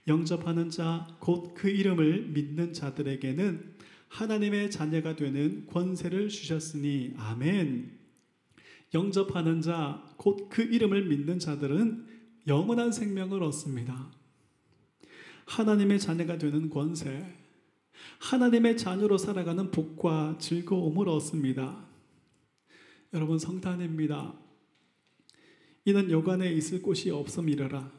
영접하는 0.08 0.70
자, 0.70 1.06
곧 1.20 1.54
그 1.54 1.70
이름을 1.70 2.30
믿는 2.30 2.72
자들에게는 2.72 3.76
하나님의 4.08 4.72
자녀가 4.72 5.18
되는 5.18 5.66
권세를 5.68 6.30
주셨으니, 6.30 7.14
아멘. 7.18 7.97
영접하는 8.94 9.62
자, 9.62 10.04
곧 10.18 10.50
그 10.50 10.62
이름을 10.62 11.06
믿는 11.06 11.40
자들은 11.40 12.06
영원한 12.48 12.92
생명을 12.92 13.44
얻습니다. 13.44 14.12
하나님의 15.46 16.00
자녀가 16.00 16.38
되는 16.38 16.70
권세, 16.70 17.26
하나님의 18.20 18.78
자녀로 18.78 19.18
살아가는 19.18 19.72
복과 19.72 20.38
즐거움을 20.40 21.10
얻습니다. 21.10 21.86
여러분 23.14 23.40
성탄입니다. 23.40 24.34
이는 25.86 26.12
여관에 26.12 26.52
있을 26.54 26.82
곳이 26.82 27.10
없음이라 27.10 27.92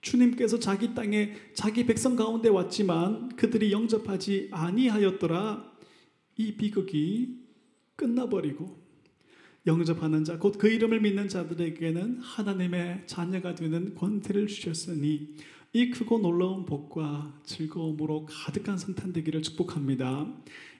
주님께서 0.00 0.58
자기 0.58 0.94
땅에 0.94 1.34
자기 1.52 1.84
백성 1.84 2.16
가운데 2.16 2.48
왔지만 2.48 3.36
그들이 3.36 3.72
영접하지 3.72 4.48
아니하였더라. 4.52 5.72
이 6.36 6.56
비극이 6.56 7.44
끝나버리고 7.96 8.85
영접하는 9.66 10.22
자, 10.22 10.38
곧 10.38 10.58
그 10.58 10.68
이름을 10.68 11.00
믿는 11.00 11.28
자들에게는 11.28 12.20
하나님의 12.20 13.02
자녀가 13.06 13.54
되는 13.54 13.94
권세를 13.94 14.46
주셨으니 14.46 15.34
이 15.72 15.90
크고 15.90 16.20
놀라운 16.20 16.64
복과 16.64 17.40
즐거움으로 17.44 18.26
가득한 18.26 18.78
성탄 18.78 19.12
되기를 19.12 19.42
축복합니다. 19.42 20.32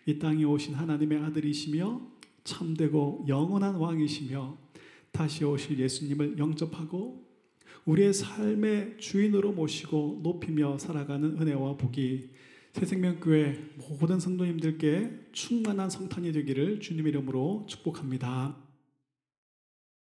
이 0.06 0.18
땅에 0.18 0.44
오신 0.44 0.74
하나님의 0.74 1.18
아들이시며 1.18 2.00
참되고 2.44 3.24
영원한 3.28 3.74
왕이시며 3.74 4.56
다시 5.10 5.44
오실 5.44 5.78
예수님을 5.80 6.38
영접하고 6.38 7.26
우리의 7.86 8.14
삶의 8.14 8.98
주인으로 8.98 9.52
모시고 9.52 10.20
높이며 10.22 10.78
살아가는 10.78 11.40
은혜와 11.40 11.76
복이 11.76 12.30
새생명교회 12.72 13.70
모든 13.76 14.20
성도님들께 14.20 15.28
충만한 15.32 15.90
성탄이 15.90 16.32
되기를 16.32 16.80
주님 16.80 17.06
이름으로 17.08 17.66
축복합니다. 17.68 18.65